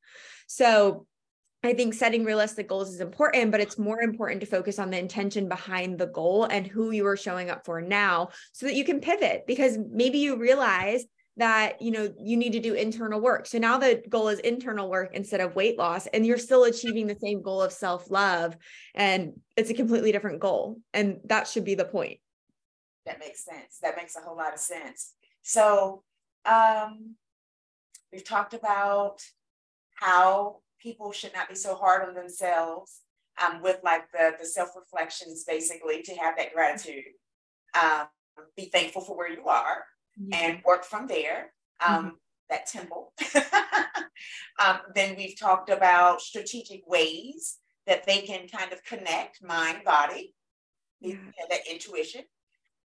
So 0.48 1.06
I 1.68 1.75
think 1.75 1.94
setting 1.94 2.25
realistic 2.25 2.68
goals 2.68 2.88
is 2.88 3.00
important, 3.00 3.50
but 3.50 3.60
it's 3.60 3.78
more 3.78 4.00
important 4.00 4.40
to 4.40 4.46
focus 4.46 4.78
on 4.78 4.90
the 4.90 4.98
intention 4.98 5.48
behind 5.48 5.98
the 5.98 6.06
goal 6.06 6.44
and 6.44 6.66
who 6.66 6.90
you 6.90 7.06
are 7.06 7.16
showing 7.16 7.50
up 7.50 7.64
for 7.64 7.80
now 7.80 8.30
so 8.52 8.66
that 8.66 8.75
you 8.75 8.84
can 8.84 9.00
pivot 9.00 9.44
because 9.46 9.78
maybe 9.90 10.18
you 10.18 10.37
realize 10.37 11.04
that 11.37 11.80
you 11.80 11.90
know 11.90 12.12
you 12.18 12.37
need 12.37 12.52
to 12.52 12.60
do 12.60 12.75
internal 12.75 13.20
work. 13.20 13.46
So 13.46 13.58
now 13.58 13.78
the 13.78 14.02
goal 14.08 14.28
is 14.28 14.40
internal 14.40 14.88
work 14.88 15.10
instead 15.14 15.40
of 15.40 15.54
weight 15.54 15.78
loss 15.78 16.06
and 16.08 16.26
you're 16.26 16.38
still 16.38 16.64
achieving 16.64 17.06
the 17.06 17.16
same 17.22 17.42
goal 17.42 17.62
of 17.62 17.72
self-love 17.72 18.56
and 18.94 19.34
it's 19.56 19.70
a 19.70 19.75
completely 19.75 20.10
different 20.10 20.40
goal 20.40 20.80
and 20.92 21.20
that 21.26 21.46
should 21.46 21.64
be 21.64 21.75
the 21.75 21.84
point. 21.84 22.18
That 23.06 23.20
makes 23.20 23.44
sense. 23.44 23.78
That 23.82 23.96
makes 23.96 24.16
a 24.16 24.20
whole 24.20 24.37
lot 24.37 24.54
of 24.54 24.58
sense. 24.58 25.12
So 25.42 26.02
um 26.44 27.14
we've 28.10 28.25
talked 28.25 28.54
about 28.54 29.22
how 29.94 30.60
people 30.80 31.12
should 31.12 31.32
not 31.35 31.49
be 31.49 31.54
so 31.54 31.75
hard 31.75 32.08
on 32.08 32.14
themselves 32.14 33.00
um, 33.42 33.62
with 33.62 33.78
like 33.85 34.11
the, 34.12 34.32
the 34.40 34.47
self-reflections 34.47 35.44
basically 35.44 36.02
to 36.02 36.14
have 36.14 36.37
that 36.37 36.54
gratitude 36.54 37.04
um, 37.80 38.06
be 38.56 38.66
thankful 38.66 39.02
for 39.02 39.16
where 39.16 39.30
you 39.30 39.47
are 39.47 39.85
and 40.32 40.62
work 40.64 40.85
from 40.85 41.06
there. 41.06 41.52
Um, 41.87 41.97
mm-hmm. 41.97 42.08
That 42.50 42.66
temple. 42.66 43.12
um, 44.64 44.78
then 44.94 45.16
we've 45.16 45.38
talked 45.38 45.68
about 45.68 46.23
strategic 46.23 46.80
ways 46.87 47.58
that 47.87 48.06
they 48.06 48.23
can 48.23 48.49
kind 48.49 48.73
of 48.73 48.82
connect 48.85 49.42
mind, 49.42 49.85
body, 49.85 50.35
yeah. 51.00 51.16
that 51.50 51.61
intuition. 51.70 52.23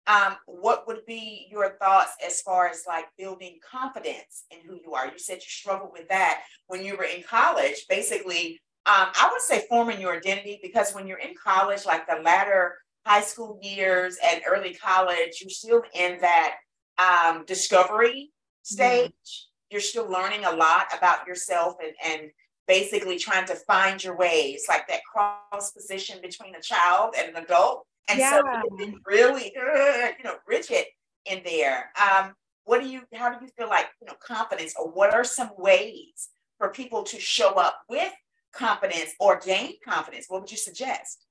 Um, 0.07 0.35
what 0.45 0.85
would 0.87 1.05
be 1.07 1.47
your 1.49 1.77
thoughts 1.81 2.11
as 2.25 2.41
far 2.41 2.67
as 2.67 2.83
like 2.87 3.05
building 3.17 3.59
confidence 3.67 4.45
in 4.51 4.59
who 4.67 4.79
you 4.83 4.93
are? 4.93 5.07
You 5.07 5.17
said 5.17 5.37
you 5.37 5.47
struggled 5.47 5.91
with 5.93 6.07
that 6.09 6.43
when 6.67 6.85
you 6.85 6.95
were 6.95 7.05
in 7.05 7.23
college. 7.23 7.85
Basically, 7.89 8.59
um, 8.85 9.07
I 9.15 9.29
would 9.31 9.41
say 9.41 9.65
forming 9.67 9.99
your 9.99 10.15
identity 10.15 10.59
because 10.61 10.93
when 10.93 11.07
you're 11.07 11.17
in 11.17 11.33
college, 11.43 11.85
like 11.85 12.07
the 12.07 12.21
latter 12.23 12.75
high 13.05 13.21
school 13.21 13.59
years 13.61 14.17
and 14.23 14.41
early 14.47 14.75
college, 14.75 15.41
you're 15.41 15.49
still 15.49 15.81
in 15.95 16.19
that 16.21 16.57
um, 16.97 17.45
discovery 17.45 18.31
stage. 18.61 19.09
Mm-hmm. 19.09 19.71
You're 19.71 19.81
still 19.81 20.09
learning 20.09 20.45
a 20.45 20.55
lot 20.55 20.85
about 20.95 21.27
yourself 21.27 21.75
and, 21.83 21.93
and 22.05 22.31
basically 22.67 23.17
trying 23.17 23.45
to 23.47 23.55
find 23.55 24.03
your 24.03 24.15
ways, 24.17 24.65
like 24.67 24.87
that 24.87 25.01
cross 25.11 25.71
position 25.71 26.19
between 26.21 26.55
a 26.55 26.61
child 26.61 27.15
and 27.17 27.35
an 27.35 27.43
adult. 27.43 27.85
And 28.07 28.19
yeah. 28.19 28.41
so 28.41 28.97
really, 29.05 29.53
uh, 29.57 30.09
you 30.17 30.23
know, 30.23 30.35
rigid 30.47 30.85
in 31.25 31.41
there. 31.43 31.91
Um, 31.99 32.33
what 32.65 32.81
do 32.81 32.87
you, 32.87 33.01
how 33.13 33.29
do 33.29 33.43
you 33.43 33.51
feel 33.57 33.69
like, 33.69 33.87
you 34.01 34.07
know, 34.07 34.13
confidence 34.19 34.73
or 34.79 34.89
what 34.89 35.13
are 35.13 35.23
some 35.23 35.49
ways 35.57 36.29
for 36.57 36.69
people 36.69 37.03
to 37.03 37.19
show 37.19 37.51
up 37.53 37.81
with 37.89 38.11
confidence 38.53 39.13
or 39.19 39.39
gain 39.43 39.73
confidence? 39.87 40.25
What 40.27 40.41
would 40.41 40.51
you 40.51 40.57
suggest? 40.57 41.24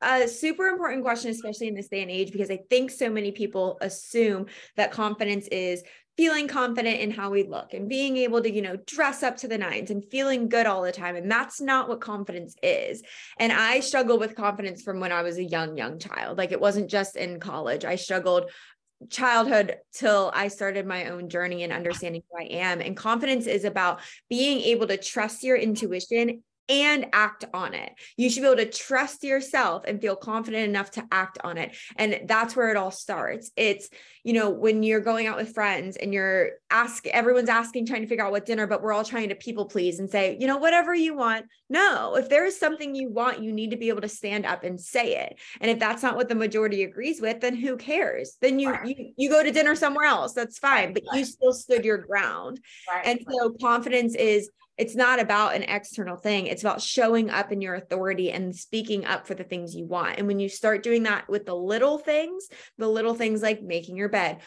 A 0.00 0.28
super 0.28 0.66
important 0.66 1.02
question, 1.04 1.30
especially 1.30 1.68
in 1.68 1.74
this 1.74 1.88
day 1.88 2.02
and 2.02 2.10
age, 2.10 2.32
because 2.32 2.50
I 2.50 2.60
think 2.70 2.90
so 2.90 3.10
many 3.10 3.32
people 3.32 3.78
assume 3.80 4.46
that 4.76 4.92
confidence 4.92 5.48
is 5.48 5.82
feeling 6.16 6.48
confident 6.48 6.98
in 6.98 7.12
how 7.12 7.30
we 7.30 7.44
look 7.44 7.74
and 7.74 7.88
being 7.88 8.16
able 8.16 8.42
to, 8.42 8.52
you 8.52 8.60
know, 8.60 8.76
dress 8.86 9.22
up 9.22 9.36
to 9.36 9.46
the 9.46 9.56
nines 9.56 9.92
and 9.92 10.04
feeling 10.10 10.48
good 10.48 10.66
all 10.66 10.82
the 10.82 10.90
time. 10.90 11.14
And 11.14 11.30
that's 11.30 11.60
not 11.60 11.88
what 11.88 12.00
confidence 12.00 12.56
is. 12.60 13.02
And 13.38 13.52
I 13.52 13.78
struggled 13.78 14.18
with 14.18 14.34
confidence 14.34 14.82
from 14.82 14.98
when 14.98 15.12
I 15.12 15.22
was 15.22 15.38
a 15.38 15.44
young, 15.44 15.76
young 15.76 16.00
child. 16.00 16.36
Like 16.36 16.50
it 16.50 16.60
wasn't 16.60 16.90
just 16.90 17.14
in 17.14 17.38
college. 17.38 17.84
I 17.84 17.94
struggled 17.94 18.50
childhood 19.10 19.76
till 19.92 20.32
I 20.34 20.48
started 20.48 20.86
my 20.86 21.10
own 21.10 21.28
journey 21.28 21.62
and 21.62 21.72
understanding 21.72 22.22
who 22.28 22.42
I 22.42 22.48
am. 22.62 22.80
And 22.80 22.96
confidence 22.96 23.46
is 23.46 23.64
about 23.64 24.00
being 24.28 24.60
able 24.62 24.88
to 24.88 24.96
trust 24.96 25.44
your 25.44 25.56
intuition 25.56 26.42
and 26.68 27.06
act 27.12 27.44
on 27.54 27.74
it. 27.74 27.92
You 28.16 28.28
should 28.28 28.42
be 28.42 28.46
able 28.46 28.56
to 28.56 28.70
trust 28.70 29.24
yourself 29.24 29.84
and 29.86 30.00
feel 30.00 30.16
confident 30.16 30.68
enough 30.68 30.90
to 30.92 31.06
act 31.10 31.38
on 31.42 31.56
it. 31.56 31.76
And 31.96 32.20
that's 32.26 32.54
where 32.54 32.70
it 32.70 32.76
all 32.76 32.90
starts. 32.90 33.50
It's, 33.56 33.88
you 34.22 34.34
know, 34.34 34.50
when 34.50 34.82
you're 34.82 35.00
going 35.00 35.26
out 35.26 35.38
with 35.38 35.54
friends 35.54 35.96
and 35.96 36.12
you're 36.12 36.50
ask 36.70 37.06
everyone's 37.06 37.48
asking 37.48 37.86
trying 37.86 38.02
to 38.02 38.06
figure 38.06 38.24
out 38.24 38.32
what 38.32 38.44
dinner, 38.44 38.66
but 38.66 38.82
we're 38.82 38.92
all 38.92 39.04
trying 39.04 39.30
to 39.30 39.34
people 39.34 39.64
please 39.64 39.98
and 39.98 40.10
say, 40.10 40.36
you 40.38 40.46
know, 40.46 40.58
whatever 40.58 40.94
you 40.94 41.16
want. 41.16 41.46
No, 41.70 42.16
if 42.16 42.28
there 42.28 42.44
is 42.44 42.58
something 42.58 42.94
you 42.94 43.08
want, 43.10 43.42
you 43.42 43.52
need 43.52 43.70
to 43.70 43.76
be 43.76 43.88
able 43.88 44.02
to 44.02 44.08
stand 44.08 44.44
up 44.44 44.64
and 44.64 44.78
say 44.78 45.16
it. 45.16 45.38
And 45.60 45.70
if 45.70 45.78
that's 45.78 46.02
not 46.02 46.16
what 46.16 46.28
the 46.28 46.34
majority 46.34 46.82
agrees 46.82 47.20
with, 47.20 47.40
then 47.40 47.56
who 47.56 47.76
cares? 47.76 48.36
Then 48.40 48.58
you 48.58 48.76
you, 48.84 49.12
you 49.16 49.30
go 49.30 49.42
to 49.42 49.50
dinner 49.50 49.74
somewhere 49.74 50.06
else. 50.06 50.34
That's 50.34 50.58
fine, 50.58 50.92
but 50.92 51.02
you 51.12 51.24
still 51.24 51.52
stood 51.52 51.84
your 51.84 51.98
ground. 51.98 52.60
Right. 52.92 53.06
And 53.06 53.20
so 53.28 53.54
confidence 53.60 54.14
is 54.14 54.50
it's 54.78 54.94
not 54.94 55.20
about 55.20 55.56
an 55.56 55.64
external 55.64 56.16
thing. 56.16 56.46
It's 56.46 56.62
about 56.62 56.80
showing 56.80 57.30
up 57.30 57.50
in 57.50 57.60
your 57.60 57.74
authority 57.74 58.30
and 58.30 58.54
speaking 58.54 59.04
up 59.04 59.26
for 59.26 59.34
the 59.34 59.44
things 59.44 59.74
you 59.74 59.86
want. 59.86 60.18
And 60.18 60.26
when 60.26 60.38
you 60.38 60.48
start 60.48 60.82
doing 60.82 61.02
that 61.02 61.28
with 61.28 61.46
the 61.46 61.56
little 61.56 61.98
things, 61.98 62.48
the 62.78 62.88
little 62.88 63.14
things 63.14 63.42
like 63.42 63.60
making 63.60 63.96
your 63.96 64.08
bed, 64.08 64.38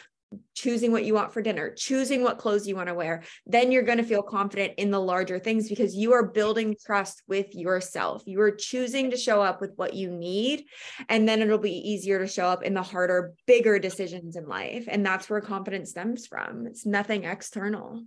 choosing 0.54 0.92
what 0.92 1.04
you 1.04 1.12
want 1.12 1.32
for 1.32 1.42
dinner, 1.42 1.74
choosing 1.76 2.22
what 2.22 2.38
clothes 2.38 2.66
you 2.66 2.74
want 2.74 2.88
to 2.88 2.94
wear, 2.94 3.22
then 3.46 3.70
you're 3.70 3.82
going 3.82 3.98
to 3.98 4.04
feel 4.04 4.22
confident 4.22 4.72
in 4.78 4.90
the 4.90 5.00
larger 5.00 5.38
things 5.38 5.68
because 5.68 5.94
you 5.94 6.14
are 6.14 6.28
building 6.28 6.74
trust 6.82 7.22
with 7.28 7.54
yourself. 7.54 8.22
You 8.24 8.40
are 8.40 8.52
choosing 8.52 9.10
to 9.10 9.18
show 9.18 9.42
up 9.42 9.60
with 9.60 9.72
what 9.76 9.92
you 9.92 10.10
need. 10.10 10.64
And 11.10 11.28
then 11.28 11.42
it'll 11.42 11.58
be 11.58 11.90
easier 11.90 12.18
to 12.18 12.26
show 12.26 12.46
up 12.46 12.62
in 12.62 12.72
the 12.72 12.82
harder, 12.82 13.34
bigger 13.46 13.78
decisions 13.78 14.36
in 14.36 14.46
life. 14.46 14.86
And 14.88 15.04
that's 15.04 15.28
where 15.28 15.42
confidence 15.42 15.90
stems 15.90 16.26
from. 16.26 16.66
It's 16.66 16.86
nothing 16.86 17.24
external. 17.24 18.02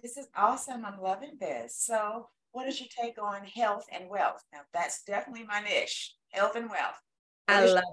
This 0.00 0.16
is 0.16 0.28
awesome. 0.36 0.84
I'm 0.84 1.00
loving 1.00 1.36
this. 1.40 1.76
So, 1.76 2.28
what 2.52 2.68
is 2.68 2.80
your 2.80 2.88
take 3.00 3.20
on 3.20 3.44
health 3.44 3.86
and 3.92 4.08
wealth? 4.08 4.42
Now, 4.52 4.60
that's 4.72 5.02
definitely 5.04 5.44
my 5.44 5.60
niche 5.60 6.14
health 6.30 6.56
and 6.56 6.70
wealth. 6.70 7.00
What 7.46 7.56
I 7.56 7.64
love 7.66 7.84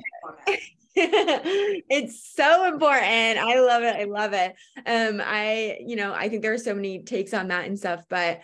it. 0.47 0.59
it's 1.89 2.33
so 2.33 2.67
important. 2.67 3.37
I 3.39 3.59
love 3.59 3.83
it. 3.83 3.95
I 3.95 4.03
love 4.05 4.33
it. 4.33 4.53
Um, 4.85 5.21
I, 5.23 5.77
you 5.85 5.95
know, 5.95 6.13
I 6.13 6.29
think 6.29 6.41
there 6.41 6.53
are 6.53 6.57
so 6.57 6.73
many 6.73 7.03
takes 7.03 7.33
on 7.33 7.49
that 7.49 7.65
and 7.65 7.77
stuff, 7.77 8.03
but 8.09 8.41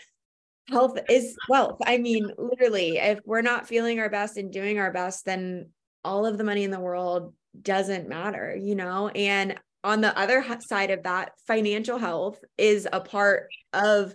health 0.70 0.98
is 1.10 1.36
wealth. 1.50 1.80
I 1.86 1.98
mean, 1.98 2.32
literally, 2.38 2.98
if 2.98 3.20
we're 3.26 3.42
not 3.42 3.68
feeling 3.68 4.00
our 4.00 4.10
best 4.10 4.38
and 4.38 4.52
doing 4.52 4.80
our 4.80 4.92
best, 4.92 5.26
then 5.26 5.70
all 6.04 6.26
of 6.26 6.38
the 6.38 6.44
money 6.44 6.64
in 6.64 6.72
the 6.72 6.80
world 6.80 7.34
doesn't 7.60 8.10
matter, 8.10 8.56
you 8.56 8.76
know? 8.76 9.10
And 9.10 9.60
on 9.86 10.02
the 10.02 10.18
other 10.18 10.44
side 10.68 10.90
of 10.90 11.04
that, 11.04 11.32
financial 11.48 12.00
health 12.00 12.44
is 12.58 12.88
a 12.92 13.00
part 13.00 13.48
of 13.72 14.14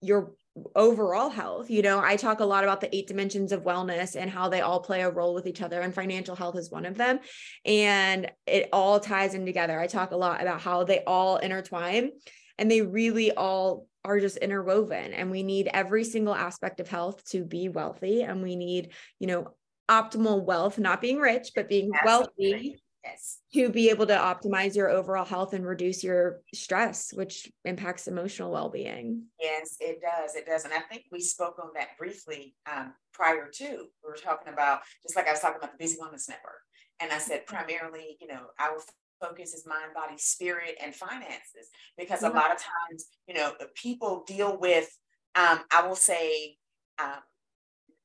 your 0.00 0.32
overall 0.74 1.28
health. 1.28 1.70
You 1.70 1.82
know, 1.82 2.00
I 2.00 2.16
talk 2.16 2.40
a 2.40 2.44
lot 2.46 2.64
about 2.64 2.80
the 2.80 2.94
eight 2.96 3.08
dimensions 3.08 3.52
of 3.52 3.62
wellness 3.62 4.16
and 4.16 4.30
how 4.30 4.48
they 4.48 4.62
all 4.62 4.80
play 4.80 5.02
a 5.02 5.10
role 5.10 5.34
with 5.34 5.46
each 5.46 5.60
other, 5.60 5.80
and 5.82 5.94
financial 5.94 6.34
health 6.34 6.56
is 6.56 6.70
one 6.70 6.86
of 6.86 6.96
them. 6.96 7.20
And 7.66 8.30
it 8.46 8.70
all 8.72 9.00
ties 9.00 9.34
in 9.34 9.44
together. 9.44 9.78
I 9.78 9.86
talk 9.86 10.12
a 10.12 10.16
lot 10.16 10.40
about 10.40 10.62
how 10.62 10.84
they 10.84 11.04
all 11.04 11.36
intertwine 11.36 12.12
and 12.58 12.70
they 12.70 12.80
really 12.80 13.32
all 13.32 13.86
are 14.04 14.18
just 14.18 14.38
interwoven. 14.38 15.12
And 15.12 15.30
we 15.30 15.42
need 15.42 15.68
every 15.72 16.04
single 16.04 16.34
aspect 16.34 16.80
of 16.80 16.88
health 16.88 17.22
to 17.30 17.44
be 17.44 17.68
wealthy. 17.68 18.22
And 18.22 18.42
we 18.42 18.56
need, 18.56 18.92
you 19.20 19.26
know, 19.26 19.54
optimal 19.90 20.42
wealth, 20.42 20.78
not 20.78 21.00
being 21.00 21.18
rich, 21.18 21.52
but 21.54 21.68
being 21.68 21.90
Absolutely. 21.94 22.52
wealthy 22.52 22.81
Yes. 23.04 23.38
To 23.54 23.68
be 23.68 23.90
able 23.90 24.06
to 24.06 24.14
optimize 24.14 24.76
your 24.76 24.88
overall 24.88 25.24
health 25.24 25.54
and 25.54 25.66
reduce 25.66 26.04
your 26.04 26.40
stress, 26.54 27.12
which 27.12 27.50
impacts 27.64 28.06
emotional 28.06 28.52
well 28.52 28.68
being. 28.68 29.24
Yes, 29.40 29.76
it 29.80 30.00
does. 30.00 30.36
It 30.36 30.46
does. 30.46 30.64
And 30.64 30.72
I 30.72 30.80
think 30.80 31.06
we 31.10 31.20
spoke 31.20 31.58
on 31.60 31.70
that 31.74 31.98
briefly 31.98 32.54
um, 32.72 32.92
prior 33.12 33.48
to. 33.48 33.64
We 33.68 34.08
were 34.08 34.16
talking 34.16 34.52
about, 34.52 34.80
just 35.02 35.16
like 35.16 35.26
I 35.26 35.32
was 35.32 35.40
talking 35.40 35.58
about 35.58 35.72
the 35.72 35.84
Busy 35.84 35.96
Wellness 35.96 36.28
Network. 36.28 36.60
And 37.00 37.10
I 37.10 37.18
said, 37.18 37.40
mm-hmm. 37.40 37.56
primarily, 37.56 38.16
you 38.20 38.28
know, 38.28 38.42
our 38.60 38.78
focus 39.20 39.52
is 39.52 39.66
mind, 39.66 39.94
body, 39.94 40.16
spirit, 40.16 40.76
and 40.82 40.94
finances. 40.94 41.70
Because 41.98 42.22
a 42.22 42.28
lot 42.28 42.52
of 42.52 42.58
times, 42.58 43.06
you 43.26 43.34
know, 43.34 43.52
people 43.74 44.24
deal 44.28 44.58
with, 44.60 44.88
um, 45.34 45.60
I 45.72 45.86
will 45.86 45.96
say, 45.96 46.56
um, 47.02 47.20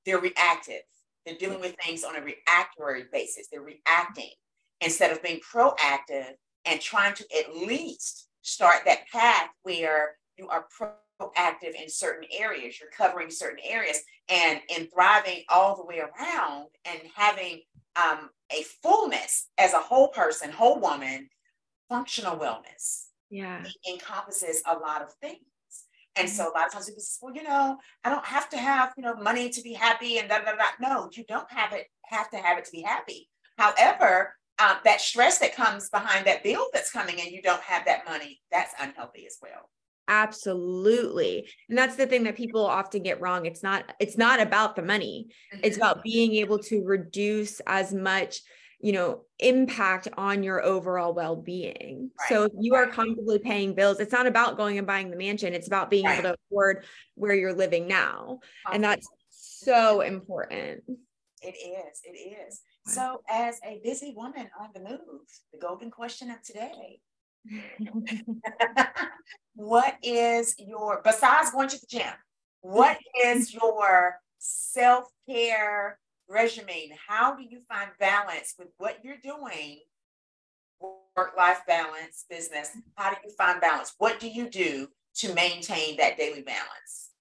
they're 0.06 0.20
reactive. 0.20 0.82
They're 1.26 1.38
dealing 1.38 1.60
with 1.60 1.76
things 1.84 2.04
on 2.04 2.16
a 2.16 2.22
reactory 2.22 3.04
basis. 3.12 3.48
They're 3.52 3.62
reacting 3.62 4.32
instead 4.82 5.12
of 5.12 5.24
being 5.24 5.40
proactive 5.40 6.32
and 6.66 6.82
trying 6.82 7.14
to 7.16 7.26
at 7.38 7.56
least 7.56 8.28
start 8.42 8.82
that 8.86 9.08
path 9.12 9.50
where 9.64 10.18
you 10.38 10.48
are 10.50 10.66
proactive 10.80 11.74
in 11.82 11.90
certain 11.90 12.28
areas, 12.38 12.80
you're 12.80 12.90
covering 12.90 13.30
certain 13.30 13.60
areas, 13.68 14.00
and 14.30 14.60
in 14.76 14.88
thriving 14.88 15.44
all 15.50 15.76
the 15.76 15.86
way 15.86 16.00
around 16.00 16.68
and 16.86 17.00
having 17.16 17.62
um, 17.96 18.30
a 18.52 18.64
fullness 18.84 19.48
as 19.58 19.74
a 19.74 19.80
whole 19.80 20.10
person, 20.10 20.52
whole 20.52 20.80
woman, 20.80 21.30
functional 21.90 22.38
wellness. 22.38 23.06
Yeah. 23.30 23.62
encompasses 23.92 24.62
a 24.66 24.78
lot 24.78 25.02
of 25.02 25.12
things. 25.22 25.40
And 26.16 26.30
so 26.30 26.50
a 26.50 26.54
lot 26.54 26.68
of 26.68 26.74
times 26.74 26.86
people 26.88 27.02
say, 27.02 27.20
well, 27.22 27.36
you 27.36 27.44
know, 27.44 27.78
I 28.04 28.10
don't 28.10 28.26
have 28.26 28.50
to 28.50 28.58
have, 28.58 28.94
you 28.98 29.04
know, 29.04 29.16
money 29.16 29.50
to 29.50 29.62
be 29.62 29.74
happy 29.74 30.18
and 30.18 30.30
da 30.30 30.40
da 30.40 30.54
da. 30.54 30.64
No, 30.80 31.10
you 31.12 31.24
don't 31.28 31.52
have 31.52 31.74
it, 31.74 31.88
have 32.06 32.30
to 32.32 32.38
have 32.38 32.58
it 32.58 32.66
to 32.66 32.72
be 32.72 32.82
happy. 32.82 33.30
However, 33.58 34.34
um, 34.60 34.78
that 34.86 35.02
stress 35.02 35.40
that 35.40 35.56
comes 35.56 35.90
behind 35.90 36.26
that 36.28 36.44
bill 36.44 36.68
that's 36.74 36.92
coming 36.92 37.20
and 37.22 37.32
you 37.32 37.42
don't 37.42 37.62
have 37.62 37.86
that 37.86 38.06
money, 38.06 38.42
that's 38.52 38.74
unhealthy 38.80 39.26
as 39.26 39.38
well. 39.42 39.70
Absolutely. 40.10 41.50
And 41.70 41.78
that's 41.78 41.96
the 41.98 42.08
thing 42.08 42.24
that 42.24 42.38
people 42.38 42.66
often 42.66 43.04
get 43.04 43.20
wrong. 43.20 43.46
It's 43.46 43.62
not 43.62 43.94
it's 44.00 44.18
not 44.18 44.40
about 44.40 44.76
the 44.76 44.82
money. 44.82 45.28
Mm-hmm. 45.54 45.66
It's 45.66 45.78
about 45.78 46.04
being 46.04 46.36
able 46.36 46.60
to 46.60 46.84
reduce 46.84 47.60
as 47.68 47.94
much 47.94 48.42
you 48.80 48.92
know 48.92 49.24
impact 49.40 50.08
on 50.18 50.44
your 50.44 50.64
overall 50.64 51.14
well-being 51.14 52.12
Right, 52.20 52.30
so 52.30 52.44
if 52.44 52.52
you 52.60 52.76
are 52.76 52.88
comfortably 52.88 53.40
paying 53.40 53.74
bills 53.74 54.00
it's 54.00 54.12
not 54.12 54.28
about 54.28 54.56
going 54.56 54.78
and 54.78 54.86
buying 54.86 55.10
the 55.10 55.18
mansion 55.18 55.54
it's 55.54 55.66
about 55.66 55.90
being 55.90 56.06
Right. 56.06 56.20
able 56.20 56.30
to 56.30 56.36
afford 56.48 56.86
where 57.16 57.34
you're 57.34 57.54
living 57.56 57.88
now 57.88 58.40
and 58.72 58.84
that's 58.84 59.08
so 59.32 60.02
important 60.02 60.84
It 61.42 61.56
is, 61.56 62.02
it 62.04 62.18
is. 62.18 62.62
So 62.88 63.22
as 63.30 63.60
a 63.66 63.82
busy 63.84 64.14
woman 64.16 64.50
on 64.60 64.70
the 64.74 64.80
move, 64.80 65.28
the 65.52 65.60
golden 65.60 65.92
question 65.92 66.32
of 66.32 66.42
today. 66.42 67.02
what 69.56 69.96
is 70.02 70.56
your 70.58 71.02
besides 71.04 71.52
going 71.52 71.70
to 71.70 71.80
the 71.80 71.88
gym, 71.88 72.14
what 72.62 72.98
is 73.26 73.54
your 73.62 74.20
self-care 74.40 76.00
regimen? 76.30 76.90
How 77.08 77.36
do 77.36 77.44
you 77.44 77.60
find 77.68 77.90
balance 78.00 78.56
with 78.58 78.70
what 78.78 79.00
you're 79.04 79.18
doing? 79.22 79.80
Work-life 81.16 81.62
balance, 81.68 82.26
business. 82.30 82.72
How 82.96 83.12
do 83.12 83.18
you 83.26 83.32
find 83.38 83.60
balance? 83.60 83.94
What 83.98 84.20
do 84.20 84.30
you 84.30 84.50
do 84.50 84.88
to 85.16 85.34
maintain 85.34 85.98
that 85.98 86.18
daily 86.18 86.42
balance? 86.42 87.12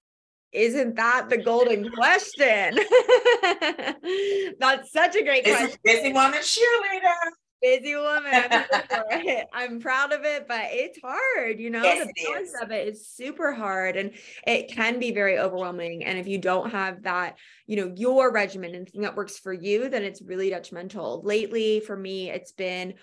Isn't 0.53 0.95
that 0.95 1.29
the 1.29 1.37
golden 1.37 1.89
question 1.91 2.79
that's 4.59 4.91
such 4.91 5.15
a 5.15 5.23
great 5.23 5.43
This 5.43 5.57
question 5.57 5.77
busy 5.83 6.13
woman 6.13 6.39
cheerleader. 6.39 7.31
busy 7.61 7.95
woman. 7.95 8.31
I'm, 8.33 8.51
here 8.51 8.65
for 8.69 9.05
it. 9.11 9.47
I'm 9.53 9.79
proud 9.79 10.13
of 10.13 10.23
it, 10.23 10.47
but 10.47 10.65
it's 10.71 10.99
hard, 11.03 11.59
you 11.59 11.69
know, 11.69 11.83
Yes, 11.83 12.07
the 12.07 12.23
balance 12.25 12.53
of 12.61 12.71
it 12.71 12.87
is 12.87 13.07
super 13.09 13.51
hard 13.51 13.97
and 13.97 14.11
it 14.45 14.71
can 14.71 14.99
be 14.99 15.11
very 15.11 15.37
overwhelming. 15.39 16.03
And 16.05 16.17
if 16.17 16.27
you 16.27 16.37
don't 16.37 16.69
have 16.71 17.03
that, 17.03 17.37
you 17.65 17.75
know, 17.77 17.93
your 17.95 18.31
regimen 18.31 18.75
and 18.75 18.87
thing 18.87 19.01
that 19.01 19.15
works 19.15 19.37
for 19.37 19.51
you, 19.53 19.89
then 19.89 20.03
it's 20.03 20.21
really 20.21 20.49
detrimental. 20.49 21.21
Lately, 21.23 21.79
for 21.81 21.97
me, 21.97 22.29
it's 22.29 22.51
been 22.51 22.93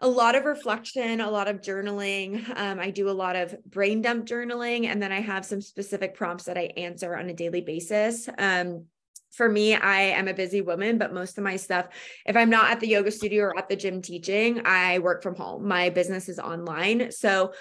a 0.00 0.08
lot 0.08 0.36
of 0.36 0.44
reflection, 0.44 1.20
a 1.20 1.30
lot 1.30 1.48
of 1.48 1.60
journaling. 1.60 2.44
Um, 2.56 2.78
I 2.78 2.90
do 2.90 3.08
a 3.08 3.10
lot 3.10 3.34
of 3.34 3.56
brain 3.64 4.00
dump 4.00 4.26
journaling, 4.26 4.86
and 4.86 5.02
then 5.02 5.10
I 5.10 5.20
have 5.20 5.44
some 5.44 5.60
specific 5.60 6.14
prompts 6.14 6.44
that 6.44 6.56
I 6.56 6.72
answer 6.76 7.16
on 7.16 7.28
a 7.28 7.34
daily 7.34 7.62
basis. 7.62 8.28
Um, 8.38 8.84
for 9.32 9.48
me, 9.48 9.74
I 9.74 10.00
am 10.00 10.28
a 10.28 10.34
busy 10.34 10.60
woman, 10.60 10.98
but 10.98 11.12
most 11.12 11.36
of 11.36 11.44
my 11.44 11.56
stuff, 11.56 11.86
if 12.26 12.36
I'm 12.36 12.50
not 12.50 12.70
at 12.70 12.80
the 12.80 12.88
yoga 12.88 13.10
studio 13.10 13.44
or 13.44 13.58
at 13.58 13.68
the 13.68 13.76
gym 13.76 14.00
teaching, 14.00 14.62
I 14.64 15.00
work 15.00 15.22
from 15.22 15.34
home. 15.34 15.66
My 15.66 15.90
business 15.90 16.28
is 16.28 16.38
online. 16.38 17.10
So 17.10 17.52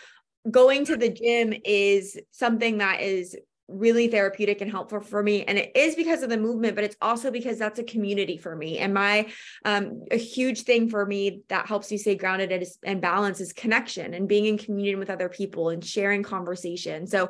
going 0.49 0.85
to 0.85 0.95
the 0.95 1.09
gym 1.09 1.53
is 1.65 2.17
something 2.31 2.77
that 2.77 3.01
is 3.01 3.35
really 3.67 4.07
therapeutic 4.07 4.61
and 4.61 4.71
helpful 4.71 4.99
for 4.99 5.21
me. 5.21 5.43
And 5.43 5.57
it 5.57 5.71
is 5.75 5.95
because 5.95 6.23
of 6.23 6.29
the 6.29 6.37
movement 6.37 6.75
but 6.75 6.83
it's 6.83 6.95
also 7.01 7.31
because 7.31 7.57
that's 7.57 7.79
a 7.79 7.83
community 7.83 8.37
for 8.37 8.55
me. 8.55 8.77
And 8.77 8.93
my 8.93 9.27
um 9.65 10.05
a 10.11 10.17
huge 10.17 10.61
thing 10.61 10.89
for 10.89 11.05
me 11.05 11.41
that 11.49 11.67
helps 11.67 11.91
me 11.91 11.97
stay 11.97 12.15
grounded 12.15 12.51
and, 12.51 12.65
and 12.83 13.01
balance 13.01 13.41
is 13.41 13.53
connection 13.53 14.13
and 14.13 14.27
being 14.27 14.45
in 14.45 14.57
community 14.57 14.95
with 14.95 15.09
other 15.09 15.29
people 15.29 15.69
and 15.69 15.83
sharing 15.83 16.23
conversation. 16.23 17.07
So 17.07 17.29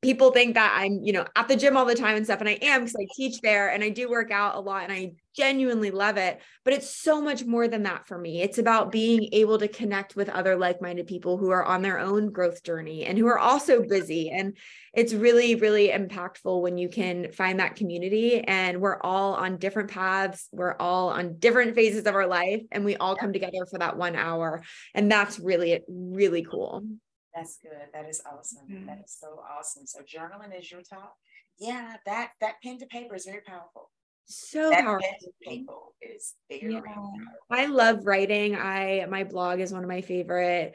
people 0.00 0.30
think 0.30 0.54
that 0.54 0.76
I'm, 0.76 1.00
you 1.02 1.12
know, 1.12 1.26
at 1.34 1.48
the 1.48 1.56
gym 1.56 1.76
all 1.76 1.84
the 1.84 1.94
time 1.94 2.16
and 2.16 2.24
stuff. 2.24 2.38
And 2.38 2.48
I 2.48 2.58
am 2.62 2.82
because 2.82 2.94
I 2.94 3.06
teach 3.16 3.40
there 3.40 3.70
and 3.70 3.82
I 3.82 3.88
do 3.88 4.08
work 4.08 4.30
out 4.30 4.54
a 4.54 4.60
lot 4.60 4.84
and 4.84 4.92
I 4.92 5.12
genuinely 5.36 5.90
love 5.90 6.16
it. 6.16 6.40
But 6.64 6.74
it's 6.74 6.94
so 6.94 7.20
much 7.20 7.44
more 7.44 7.66
than 7.66 7.82
that 7.82 8.06
for 8.06 8.16
me. 8.16 8.40
It's 8.40 8.58
about 8.58 8.92
being 8.92 9.28
able 9.32 9.58
to 9.58 9.66
connect 9.66 10.14
with 10.14 10.28
other 10.28 10.54
like 10.56 10.80
minded 10.80 11.08
people 11.08 11.36
who 11.36 11.50
are 11.50 11.64
on 11.64 11.82
their 11.82 11.98
own 11.98 12.30
growth 12.30 12.62
journey 12.62 13.06
and 13.06 13.18
who 13.18 13.26
are 13.26 13.40
also 13.40 13.82
busy. 13.82 14.30
And 14.30 14.56
it's 14.94 15.12
really, 15.12 15.56
really 15.56 15.88
impactful 15.88 16.62
when 16.62 16.78
you 16.78 16.88
can 16.88 17.32
find 17.32 17.58
that 17.58 17.74
community 17.74 18.40
and 18.40 18.80
we're 18.80 19.00
all 19.00 19.34
on 19.34 19.58
different 19.58 19.90
paths. 19.90 20.48
We're 20.52 20.76
all 20.78 21.08
on 21.08 21.38
different 21.38 21.74
phases 21.74 22.06
of 22.06 22.14
our 22.14 22.26
life 22.26 22.62
and 22.70 22.84
we 22.84 22.96
all 22.96 23.16
come 23.16 23.32
together 23.32 23.66
for 23.68 23.80
that 23.80 23.96
one 23.96 24.14
hour. 24.14 24.62
And 24.94 25.10
that's 25.10 25.40
really, 25.40 25.80
really 25.88 26.44
cool. 26.44 26.84
That's 27.38 27.58
good. 27.58 27.88
That 27.92 28.08
is 28.08 28.20
awesome. 28.26 28.66
Yeah. 28.68 28.78
That 28.86 28.92
mm-hmm. 28.96 29.04
is 29.04 29.16
so 29.20 29.40
awesome. 29.48 29.86
So 29.86 30.00
journaling 30.00 30.58
is 30.58 30.70
your 30.70 30.82
top. 30.82 31.16
Yeah, 31.58 31.96
that 32.06 32.30
that 32.40 32.54
pen 32.62 32.78
to 32.78 32.86
paper 32.86 33.14
is 33.14 33.24
very 33.24 33.42
powerful. 33.46 33.90
So 34.26 34.70
that 34.70 34.84
powerful. 34.84 35.08
pen 35.08 35.18
to 35.20 35.50
paper 35.50 35.72
is 36.02 36.34
very 36.48 36.74
Yeah. 36.74 36.80
powerful. 36.80 37.12
I 37.50 37.66
love 37.66 38.06
writing. 38.06 38.56
I 38.56 39.06
my 39.08 39.24
blog 39.24 39.60
is 39.60 39.72
one 39.72 39.82
of 39.82 39.88
my 39.88 40.00
favorite 40.00 40.74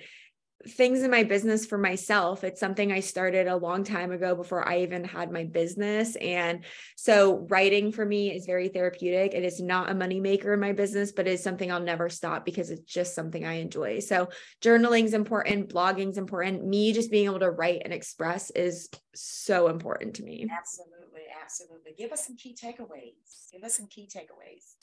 things 0.67 1.03
in 1.03 1.11
my 1.11 1.23
business 1.23 1.65
for 1.65 1.77
myself. 1.77 2.43
It's 2.43 2.59
something 2.59 2.91
I 2.91 3.01
started 3.01 3.47
a 3.47 3.57
long 3.57 3.83
time 3.83 4.11
ago 4.11 4.35
before 4.35 4.67
I 4.67 4.79
even 4.79 5.03
had 5.03 5.31
my 5.31 5.43
business. 5.43 6.15
And 6.15 6.63
so 6.95 7.45
writing 7.49 7.91
for 7.91 8.05
me 8.05 8.31
is 8.31 8.45
very 8.45 8.69
therapeutic. 8.69 9.33
It 9.33 9.43
is 9.43 9.61
not 9.61 9.89
a 9.89 9.93
money 9.93 10.19
maker 10.19 10.53
in 10.53 10.59
my 10.59 10.71
business, 10.71 11.11
but 11.11 11.27
it's 11.27 11.43
something 11.43 11.71
I'll 11.71 11.79
never 11.79 12.09
stop 12.09 12.45
because 12.45 12.69
it's 12.69 12.81
just 12.81 13.15
something 13.15 13.45
I 13.45 13.53
enjoy. 13.55 13.99
So 13.99 14.29
journaling 14.61 15.05
is 15.05 15.13
important, 15.13 15.73
blogging 15.73 16.11
is 16.11 16.17
important. 16.17 16.65
Me 16.65 16.93
just 16.93 17.11
being 17.11 17.25
able 17.25 17.39
to 17.39 17.51
write 17.51 17.81
and 17.83 17.93
express 17.93 18.49
is 18.51 18.89
so 19.13 19.67
important 19.67 20.15
to 20.15 20.23
me. 20.23 20.47
Absolutely, 20.49 21.23
absolutely. 21.41 21.93
Give 21.97 22.11
us 22.11 22.25
some 22.25 22.37
key 22.37 22.55
takeaways. 22.55 23.51
Give 23.51 23.63
us 23.63 23.75
some 23.75 23.87
key 23.87 24.09
takeaways. 24.13 24.75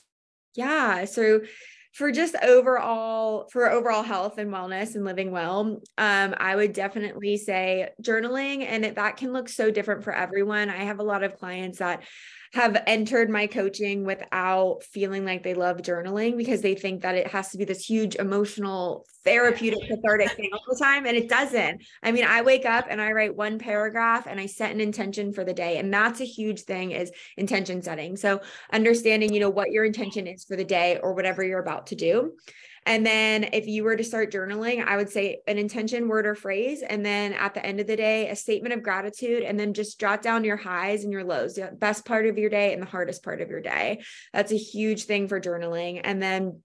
Yeah. 0.55 1.05
So 1.05 1.41
for 1.93 2.13
just 2.13 2.37
overall 2.43 3.49
for 3.51 3.71
overall 3.71 4.03
health 4.03 4.39
and 4.39 4.53
wellness 4.53 4.95
and 4.95 5.05
living 5.05 5.31
well, 5.31 5.81
um, 5.99 6.35
I 6.39 6.55
would 6.55 6.73
definitely 6.73 7.37
say 7.37 7.91
journaling, 8.03 8.65
and 8.65 8.85
it, 8.85 8.97
that 8.97 9.17
can 9.17 9.33
look 9.33 9.49
so 9.49 9.71
different 9.71 10.05
for 10.05 10.15
everyone. 10.15 10.71
I 10.71 10.85
have 10.85 11.01
a 11.01 11.05
lot 11.05 11.25
of 11.25 11.37
clients 11.37 11.79
that 11.79 12.03
have 12.53 12.83
entered 12.87 13.31
my 13.31 13.47
coaching 13.47 14.05
without 14.05 14.83
feeling 14.83 15.25
like 15.25 15.45
they 15.45 15.55
love 15.55 15.79
journaling 15.79 16.37
because 16.37 16.63
they 16.63 16.75
think 16.75 17.03
that 17.03 17.15
it 17.15 17.29
has 17.29 17.51
to 17.51 17.59
be 17.59 17.65
this 17.65 17.85
huge 17.85 18.17
emotional 18.17 19.07
therapeutic 19.25 19.79
cathartic 19.89 20.33
thing 20.33 20.51
all 20.53 20.61
the 20.69 20.83
time 20.83 21.07
and 21.07 21.17
it 21.17 21.29
doesn't. 21.29 21.83
I 22.03 22.11
mean 22.11 22.25
i 22.25 22.43
wake 22.43 22.65
up 22.65 22.87
and 22.89 23.01
i 23.01 23.13
write 23.13 23.37
one 23.37 23.59
paragraph 23.59 24.27
and 24.27 24.41
i 24.41 24.47
set 24.47 24.73
an 24.73 24.81
intention 24.81 25.33
for 25.33 25.45
the 25.45 25.53
day 25.53 25.79
and 25.79 25.93
that's 25.93 26.21
a 26.21 26.25
huge 26.25 26.63
thing 26.63 26.91
is 26.91 27.13
intention 27.37 27.83
setting. 27.83 28.17
So 28.17 28.41
understanding 28.73 29.33
you 29.33 29.41
know 29.41 29.51
what 29.51 29.71
your 29.71 29.85
intention 29.85 30.27
is 30.27 30.45
for 30.45 30.57
the 30.57 30.65
day 30.65 30.99
or 31.01 31.15
whatever 31.15 31.45
you're 31.45 31.61
about 31.61 31.80
to 31.87 31.95
do 31.95 32.33
and 32.87 33.05
then 33.05 33.51
if 33.53 33.67
you 33.67 33.85
were 33.85 33.97
to 33.97 34.05
start 34.05 34.33
journaling, 34.33 34.85
I 34.85 34.97
would 34.97 35.11
say 35.11 35.41
an 35.47 35.59
intention, 35.59 36.09
word, 36.09 36.27
or 36.27 36.35
phrase. 36.35 36.83
And 36.83 37.05
then 37.05 37.33
at 37.35 37.55
the 37.55 37.65
end 37.65 37.81
of 37.81 37.87
the 37.87 37.97
day, 37.97 38.29
a 38.29 38.37
statement 38.37 38.75
of 38.75 38.83
gratitude. 38.83 39.43
And 39.43 39.59
then 39.59 39.75
just 39.75 40.01
jot 40.01 40.23
down 40.23 40.45
your 40.45 40.57
highs 40.57 41.05
and 41.05 41.13
your 41.13 41.25
lows, 41.25 41.55
the 41.55 41.71
best 41.73 42.05
part 42.05 42.27
of 42.27 42.39
your 42.39 42.51
day 42.51 42.73
and 42.73 42.81
the 42.81 42.87
hardest 42.87 43.23
part 43.23 43.41
of 43.41 43.51
your 43.51 43.61
day. 43.61 44.03
That's 44.33 44.53
a 44.53 44.57
huge 44.57 45.05
thing 45.05 45.29
for 45.29 45.41
journaling. 45.41 46.01
And 46.03 46.23
then 46.23 46.63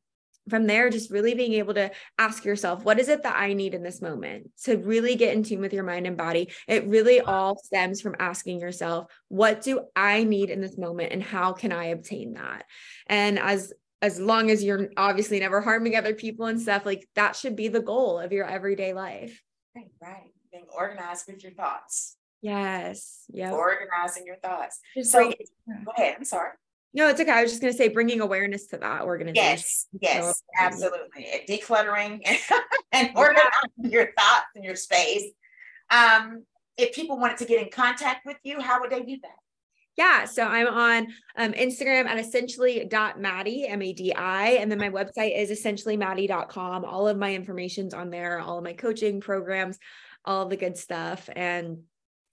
from 0.47 0.67
there, 0.67 0.91
just 0.91 1.10
really 1.10 1.34
being 1.34 1.54
able 1.54 1.73
to 1.73 1.91
ask 2.19 2.45
yourself, 2.45 2.86
what 2.86 2.99
is 2.99 3.10
it 3.10 3.23
that 3.23 3.36
I 3.36 3.54
need 3.54 3.73
in 3.73 3.82
this 3.82 4.01
moment? 4.01 4.51
To 4.65 4.78
really 4.78 5.15
get 5.15 5.36
in 5.36 5.43
tune 5.43 5.60
with 5.60 5.73
your 5.73 5.84
mind 5.84 6.06
and 6.06 6.15
body. 6.15 6.51
It 6.67 6.88
really 6.88 7.19
all 7.19 7.58
stems 7.58 7.99
from 7.99 8.15
asking 8.19 8.60
yourself, 8.60 9.12
what 9.28 9.63
do 9.63 9.82
I 9.95 10.23
need 10.23 10.51
in 10.51 10.62
this 10.62 10.78
moment? 10.78 11.13
And 11.13 11.23
how 11.23 11.54
can 11.54 11.71
I 11.71 11.86
obtain 11.86 12.34
that? 12.34 12.65
And 13.08 13.39
as 13.39 13.73
as 14.01 14.19
long 14.19 14.51
as 14.51 14.63
you're 14.63 14.89
obviously 14.97 15.39
never 15.39 15.62
harming 15.62 15.95
other 15.95 16.13
people 16.13 16.45
and 16.47 16.60
stuff, 16.62 16.86
like 16.86 17.08
that 17.15 17.36
should 17.36 17.55
be 17.55 17.67
the 17.69 17.79
goal 17.81 18.19
of 18.19 18.31
your 18.31 18.45
everyday 18.45 18.93
life. 18.93 19.41
Right, 19.75 19.89
right. 20.01 20.31
Being 20.51 20.65
organized 20.77 21.25
with 21.27 21.43
your 21.43 21.53
thoughts. 21.53 22.15
Yes. 22.41 23.23
Yeah. 23.29 23.51
Organizing 23.51 24.25
your 24.25 24.36
thoughts. 24.38 24.79
Just 24.95 25.12
So 25.12 25.19
bring- 25.23 25.84
go 25.86 25.91
ahead. 25.97 26.15
I'm 26.17 26.23
sorry. 26.25 26.51
no, 26.93 27.08
it's 27.10 27.19
okay. 27.19 27.31
I 27.31 27.41
was 27.41 27.51
just 27.51 27.62
going 27.62 27.73
to 27.73 27.77
say 27.77 27.88
bringing 27.88 28.21
awareness 28.21 28.67
to 28.67 28.77
that 28.77 29.01
organization. 29.01 29.43
Yes, 29.43 29.88
yes, 29.99 30.15
important. 30.17 30.39
absolutely. 30.60 31.25
Decluttering 31.49 32.21
and 32.91 33.10
organizing 33.15 33.91
your 33.91 34.05
thoughts 34.17 34.47
and 34.55 34.63
your 34.63 34.75
space. 34.75 35.23
Um, 35.89 36.43
if 36.77 36.93
people 36.93 37.17
wanted 37.17 37.38
to 37.38 37.45
get 37.45 37.63
in 37.63 37.69
contact 37.71 38.25
with 38.25 38.38
you, 38.43 38.60
how 38.62 38.81
would 38.81 38.91
they 38.91 39.01
do 39.01 39.17
that? 39.23 39.38
Yeah. 39.97 40.25
So 40.25 40.43
I'm 40.43 40.67
on 40.67 41.08
um, 41.38 41.53
Instagram 41.53 42.05
at 42.05 42.19
essentially.madi, 42.19 43.67
M 43.67 43.81
A 43.81 43.93
D 43.93 44.13
I. 44.13 44.47
And 44.60 44.69
then 44.69 44.77
my 44.79 44.89
website 44.89 45.38
is 45.38 45.49
essentiallymadi.com. 45.51 46.84
All 46.86 47.08
of 47.08 47.17
my 47.17 47.34
information's 47.34 47.93
on 47.93 48.10
there, 48.10 48.39
all 48.39 48.58
of 48.58 48.63
my 48.63 48.73
coaching 48.73 49.21
programs, 49.21 49.79
all 50.25 50.47
the 50.47 50.58
good 50.58 50.77
stuff. 50.77 51.29
And 51.34 51.84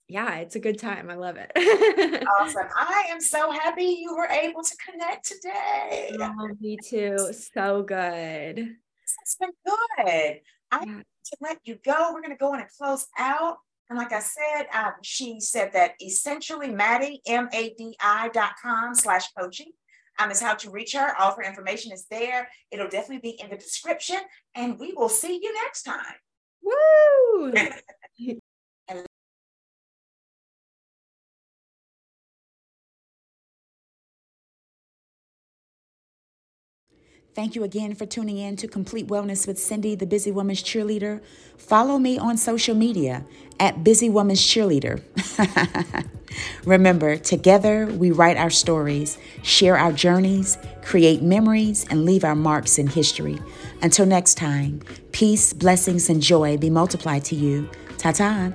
yeah, 0.09 0.35
it's 0.39 0.55
a 0.57 0.59
good 0.59 0.77
time. 0.77 1.09
I 1.09 1.15
love 1.15 1.37
it. 1.37 1.51
Awesome. 2.39 2.67
I 2.77 3.05
am 3.09 3.21
so 3.21 3.51
happy 3.51 3.83
you 4.01 4.15
were 4.15 4.25
able 4.27 4.63
to 4.63 4.75
connect 4.89 5.25
today. 5.25 6.11
Oh, 6.19 6.49
me 6.59 6.77
too. 6.83 7.17
So 7.53 7.83
good. 7.83 8.57
This 8.57 9.15
has 9.19 9.35
been 9.39 9.51
good. 9.65 10.41
I 10.71 10.83
Yeah. 10.85 11.01
to 11.01 11.37
let 11.41 11.59
you 11.63 11.77
go. 11.85 12.11
We're 12.13 12.21
going 12.21 12.31
to 12.31 12.37
go 12.37 12.53
in 12.53 12.59
and 12.61 12.69
close 12.77 13.07
out. 13.17 13.57
And 13.93 13.99
like 13.99 14.11
I 14.11 14.21
said, 14.21 14.65
um, 14.73 14.93
she 15.03 15.39
said 15.39 15.71
that 15.73 15.91
essentially 16.01 16.73
Madi, 16.73 17.21
M-A-D-I 17.27 18.29
dot 18.29 18.53
com 18.59 18.95
slash 18.95 19.31
coaching 19.37 19.71
um, 20.17 20.31
is 20.31 20.41
how 20.41 20.55
to 20.55 20.71
reach 20.71 20.93
her. 20.93 21.13
All 21.19 21.29
of 21.29 21.37
her 21.37 21.43
information 21.43 21.91
is 21.91 22.07
there. 22.09 22.49
It'll 22.71 22.87
definitely 22.87 23.19
be 23.19 23.39
in 23.39 23.51
the 23.51 23.55
description. 23.55 24.17
And 24.55 24.79
we 24.79 24.93
will 24.93 25.09
see 25.09 25.39
you 25.39 25.53
next 25.63 25.83
time. 25.83 26.15
Woo! 26.63 27.53
Thank 37.35 37.55
you 37.55 37.63
again 37.63 37.95
for 37.95 38.05
tuning 38.05 38.37
in 38.37 38.57
to 38.57 38.67
Complete 38.67 39.07
Wellness 39.07 39.47
with 39.47 39.57
Cindy, 39.57 39.95
the 39.95 40.05
Busy 40.05 40.29
Woman's 40.29 40.61
Cheerleader. 40.61 41.19
Follow 41.57 41.97
me 41.97 42.19
on 42.19 42.37
social 42.37 42.75
media 42.75 43.25
at 43.59 43.83
Busy 43.83 44.07
Woman's 44.07 44.39
Cheerleader. 44.39 45.01
Remember, 46.65 47.17
together 47.17 47.87
we 47.87 48.11
write 48.11 48.37
our 48.37 48.51
stories, 48.51 49.17
share 49.41 49.75
our 49.75 49.91
journeys, 49.91 50.59
create 50.83 51.23
memories, 51.23 51.87
and 51.89 52.05
leave 52.05 52.23
our 52.23 52.35
marks 52.35 52.77
in 52.77 52.85
history. 52.85 53.39
Until 53.81 54.05
next 54.05 54.35
time, 54.35 54.81
peace, 55.11 55.53
blessings, 55.53 56.11
and 56.11 56.21
joy 56.21 56.57
be 56.57 56.69
multiplied 56.69 57.25
to 57.25 57.35
you. 57.35 57.67
Ta 57.97 58.11
ta. 58.11 58.53